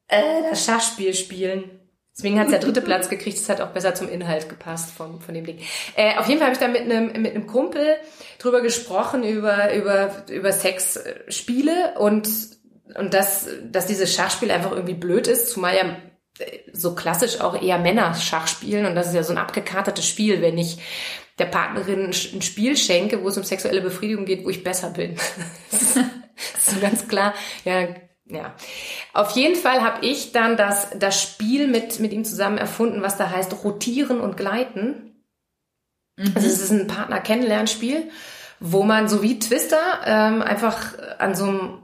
[0.09, 1.71] äh, das Schachspiel spielen.
[2.15, 3.37] Deswegen hat der dritte Platz gekriegt.
[3.37, 5.59] Das hat auch besser zum Inhalt gepasst von, von dem Ding.
[5.95, 7.95] Äh, auf jeden Fall habe ich da mit einem mit einem Kumpel
[8.39, 12.27] drüber gesprochen über über über Sexspiele und
[12.95, 15.95] und dass dass dieses Schachspiel einfach irgendwie blöd ist, zumal ja
[16.39, 20.07] äh, so klassisch auch eher Männer Schach spielen und das ist ja so ein abgekartetes
[20.07, 20.79] Spiel, wenn ich
[21.39, 25.15] der Partnerin ein Spiel schenke, wo es um sexuelle Befriedigung geht, wo ich besser bin.
[25.71, 27.33] das ist so ganz klar.
[27.63, 27.87] Ja,
[28.25, 28.55] ja.
[29.13, 33.17] Auf jeden Fall habe ich dann das, das Spiel mit, mit ihm zusammen erfunden, was
[33.17, 35.23] da heißt Rotieren und Gleiten.
[36.17, 38.09] Also es ist ein Partner-Kennenlernspiel,
[38.59, 41.83] wo man so wie Twister ähm, einfach an so einem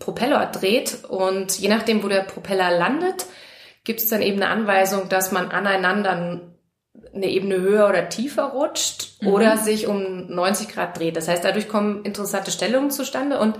[0.00, 3.26] Propeller dreht und je nachdem, wo der Propeller landet,
[3.84, 6.49] gibt es dann eben eine Anweisung, dass man aneinander
[7.14, 11.16] eine Ebene höher oder tiefer rutscht oder sich um 90 Grad dreht.
[11.16, 13.56] Das heißt, dadurch kommen interessante Stellungen zustande und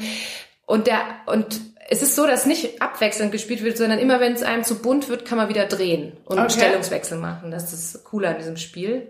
[0.67, 4.45] und der und es ist so, dass nicht abwechselnd gespielt wird, sondern immer wenn es
[4.45, 6.61] einem zu bunt wird, kann man wieder drehen und einen Okay.
[6.61, 7.51] Stellungswechsel machen.
[7.51, 9.09] Das ist cooler an diesem Spiel.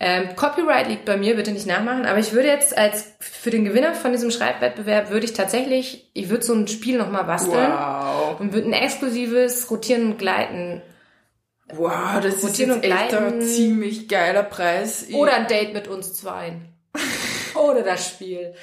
[0.00, 3.64] Ähm, Copyright liegt bei mir, bitte nicht nachmachen, aber ich würde jetzt als für den
[3.64, 8.40] Gewinner von diesem Schreibwettbewerb würde ich tatsächlich, ich würde so ein Spiel nochmal basteln Wow.
[8.40, 10.82] und würde ein exklusives Rotieren und Gleiten
[11.74, 15.06] Wow, das ist jetzt und echt ein ziemlich geiler Preis.
[15.12, 16.68] Oder ein Date mit uns zweien.
[17.54, 18.54] Oder das Spiel.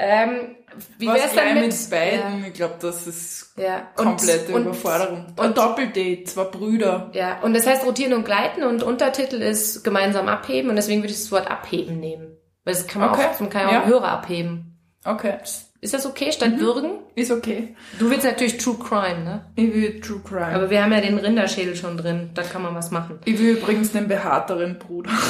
[0.00, 0.54] Ähm,
[0.98, 2.44] wie Was wär's dann mit, mit beiden?
[2.46, 3.88] Ich glaube, das ist Ja.
[3.96, 5.26] Und- komplette und- Überforderung.
[5.36, 7.10] und- Ein Doppeldate, zwei Brüder.
[7.14, 11.12] Ja, und das heißt rotieren und gleiten und Untertitel ist gemeinsam abheben und deswegen würde
[11.12, 12.36] ich das Wort abheben nehmen.
[12.64, 13.86] Weil das kann man Okay, auch, man kann ja auch ja.
[13.86, 14.78] Hörer abheben.
[15.04, 15.34] Okay,
[15.80, 16.60] Ist das okay, statt Mhm.
[16.60, 16.90] würgen?
[17.14, 17.76] ist okay.
[18.00, 19.44] Du willst natürlich True Crime, ne?
[19.54, 20.46] Ich will True Crime.
[20.54, 23.18] Aber wir haben ja den Rinderschädel schon drin, da kann man was machen.
[23.24, 25.10] ich will übrigens den behaarteren Bruder.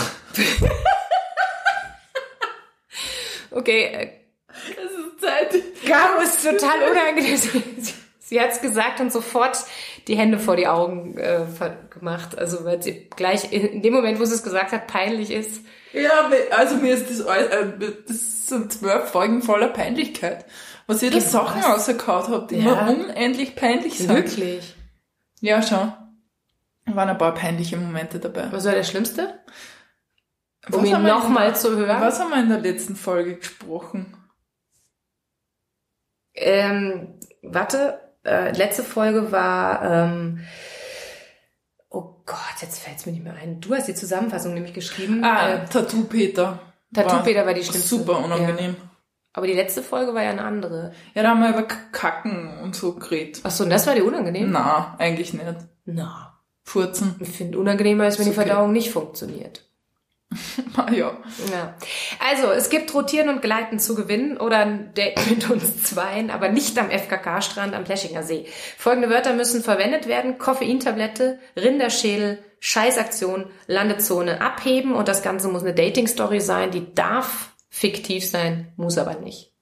[3.51, 4.09] Okay, äh,
[4.71, 5.63] Es ist Zeit.
[5.87, 7.37] Caro ist total unangenehm.
[7.37, 9.57] Sie, sie, sie hat es gesagt und sofort
[10.07, 11.47] die Hände vor die Augen äh,
[11.91, 12.37] gemacht.
[12.37, 15.63] Also weil sie gleich in, dem Moment, wo sie es gesagt hat, peinlich ist.
[15.95, 17.67] Ja, also mir ist das äh,
[18.07, 20.45] das sind zwölf Folgen voller Peinlichkeit.
[20.87, 22.89] Was ihr da Genau, Sachen rausgekaut habt, die Ja.
[22.89, 24.09] immer unendlich peinlich sind.
[24.11, 24.75] Wirklich.
[25.41, 25.93] Ja, schon.
[26.87, 28.51] Waren ein paar peinliche Momente dabei.
[28.51, 29.39] Was war der Schlimmste?
[30.73, 32.01] Um Was ihn nochmal zu hören.
[32.01, 34.17] Was haben wir in der letzten Folge gesprochen?
[36.35, 40.41] Ähm, warte, äh, letzte Folge war, ähm,
[41.91, 43.61] oh Gott, jetzt fällt es mir nicht mehr ein.
[43.61, 45.25] Du hast die Zusammenfassung nämlich geschrieben.
[45.25, 46.61] Ah, Äh, Tattoo Peter.
[46.95, 47.89] Tattoo Peter war die schlimmste.
[47.97, 48.77] Super unangenehm.
[49.35, 50.93] aber die letzte Folge war ja eine andere.
[51.15, 53.41] Ja, da haben wir über Kacken und so geredet.
[53.45, 54.51] Ach so, und das war die unangenehm?
[54.51, 55.45] Na, eigentlich nicht.
[55.85, 56.35] Na.
[56.65, 57.17] Furzen.
[57.21, 58.49] Ich finde unangenehmer ist, wenn Ist die okay.
[58.49, 59.65] Verdauung nicht funktioniert.
[60.77, 61.17] Ah, ja.
[61.51, 61.75] Ja.
[62.31, 66.51] Also, es gibt Rotieren und Gleiten zu gewinnen oder ein Date mit uns zweien, aber
[66.51, 68.47] nicht am FKK-Strand am Pleschinger See.
[68.77, 70.39] Folgende Wörter müssen verwendet werden.
[70.39, 76.71] Koffeintablette, Rinderschädel, Scheißaktion, Landezone, abheben und das Ganze muss eine Dating-Story sein.
[76.71, 79.53] Die darf fiktiv sein, muss aber nicht.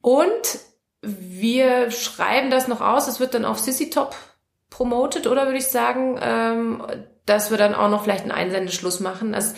[0.00, 0.58] Und
[1.00, 3.08] wir schreiben das noch aus.
[3.08, 4.14] Es wird dann auf Sissy Top
[4.70, 6.84] promoted, oder würde ich sagen, ähm,
[7.26, 9.32] dass wir dann auch noch vielleicht einen Einsendeschluss machen.
[9.32, 9.54] Das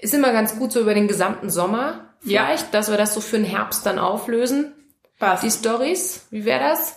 [0.00, 2.44] ist immer ganz gut so über den gesamten Sommer Ja.
[2.46, 4.74] vielleicht, dass wir das so für den Herbst dann auflösen,
[5.18, 5.42] Passt.
[5.42, 6.26] die Stories.
[6.30, 6.96] Wie wäre das?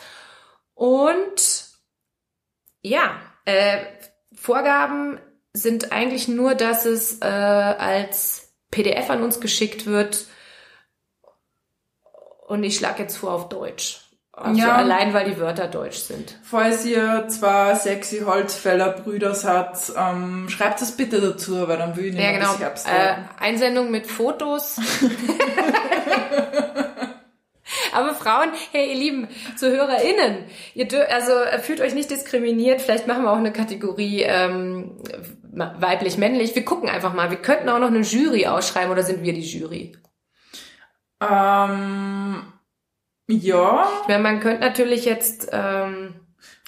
[0.74, 1.66] Und
[2.82, 3.16] ja,
[3.46, 3.78] äh,
[4.46, 5.20] Vorgaben
[5.54, 10.26] sind eigentlich nur, dass es äh, als PDF an uns geschickt wird.
[12.48, 14.02] Und ich schlage jetzt vor auf Deutsch.
[14.34, 14.76] Also Ja.
[14.76, 16.38] allein, weil die Wörter deutsch sind.
[16.44, 22.06] Falls ihr zwei sexy Holzfäller Brüder seid, ähm, schreibt es bitte dazu, weil dann will
[22.08, 22.52] ich nicht Ja, genau.
[22.52, 23.16] bis Herbst Äh.
[23.40, 24.76] Einsendung mit Fotos.
[27.96, 30.44] Aber Frauen, hey, ihr lieben ZuhörerInnen,
[30.74, 32.82] ihr dür also äh, fühlt euch nicht diskriminiert.
[32.82, 34.98] Vielleicht machen wir auch eine Kategorie ähm,
[35.54, 36.56] weiblich-männlich.
[36.56, 37.30] Wir gucken einfach mal.
[37.30, 39.98] Wir könnten auch noch eine Jury ausschreiben oder sind wir die Jury?
[41.22, 42.44] Ähm,
[43.28, 46.16] ja, Ich meine, man könnte natürlich jetzt, ähm,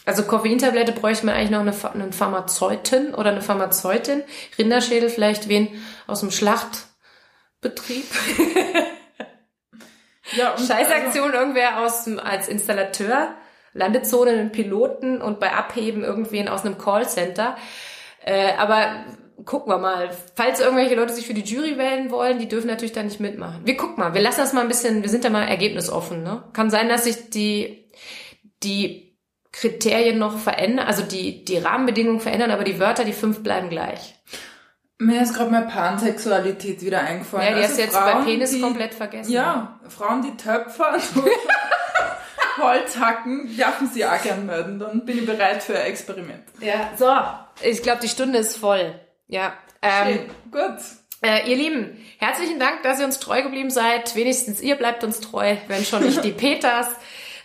[0.06, 4.24] also Koffeintablette bräuchte man eigentlich noch eine, einen Pharmazeuten oder eine Pharmazeutin.
[4.58, 5.70] Rinderschädel vielleicht wen
[6.08, 8.06] aus dem Schlachtbetrieb.
[10.36, 13.36] ja Scheißaktion irgendwer aus als Installateur,
[13.74, 17.58] Landezone einen Piloten und bei Abheben irgendwen aus einem Callcenter.
[18.26, 19.06] Äh, aber
[19.46, 20.10] gucken wir mal.
[20.36, 23.62] Falls irgendwelche Leute sich für die Jury wählen wollen, die dürfen natürlich da nicht mitmachen.
[23.66, 24.14] Wir gucken mal.
[24.14, 26.24] Wir lassen das mal ein bisschen, wir sind da mal ergebnisoffen.
[26.24, 26.44] Ne?
[26.54, 27.90] Kann sein, dass sich die,
[28.64, 29.08] die
[29.52, 34.16] Kriterien noch verändern, also die, die Rahmenbedingungen verändern, aber die Wörter, die fünf bleiben gleich.
[35.00, 37.46] Mir ist gerade mal Pansexualität wieder eingefallen.
[37.46, 39.32] Ja, die Also hast du jetzt Frauen, bei Penis die, komplett vergessen.
[39.32, 40.98] Ja, Frauen, die Töpfer
[42.58, 44.80] Holz hacken, dürfen sie auch gern melden.
[44.80, 46.44] Dann bin ich bereit für ein Experiment.
[46.60, 46.92] Ja.
[46.98, 47.16] So,
[47.62, 49.00] ich glaube, die Stunde ist voll.
[49.28, 49.54] Ja.
[49.84, 50.30] Ähm, Schön.
[50.52, 50.80] Gut.
[51.22, 54.16] Äh, ihr Lieben, herzlichen Dank, dass ihr uns treu geblieben seid.
[54.16, 56.88] Wenigstens ihr bleibt uns treu, wenn schon nicht die Peters.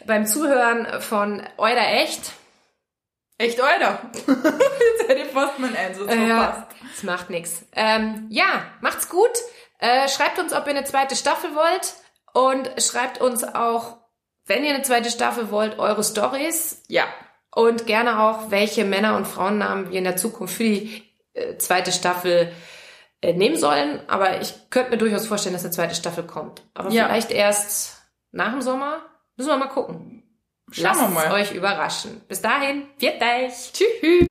[0.07, 2.33] Beim Zuhören von Euder Echt.
[3.39, 4.11] Echt, Alter.
[4.15, 6.67] Jetzt hätte ich fast meinen Einsatz verpasst.
[6.95, 7.65] das macht nix.
[7.73, 9.31] Ähm, ja, macht's gut.
[9.79, 11.95] Äh, schreibt uns, ob ihr eine zweite Staffel wollt.
[12.35, 13.99] Und schreibt uns auch,
[14.47, 16.83] wenn ihr eine zweite Staffel wollt, eure Stories.
[16.89, 17.05] Ja.
[17.55, 21.03] Und gerne auch, welche Männer- und Frauennamen wir in der Zukunft für die
[21.35, 22.53] äh, zweite Staffel
[23.21, 24.01] äh, nehmen sollen.
[24.09, 26.63] Aber ich könnte mir durchaus vorstellen, dass eine zweite Staffel kommt.
[26.75, 27.07] Aber Ja.
[27.07, 27.99] vielleicht erst
[28.31, 29.03] nach dem Sommer.
[29.37, 30.23] Müssen wir mal gucken.
[30.73, 31.33] Schauen Lasst wir mal.
[31.33, 32.23] euch überraschen.
[32.29, 33.73] Bis dahin, viert euch.
[33.75, 34.27] Tschüss.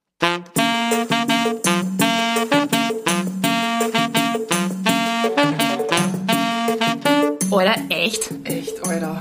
[7.52, 8.32] Oder echt?
[8.46, 9.20] Echt, Alter.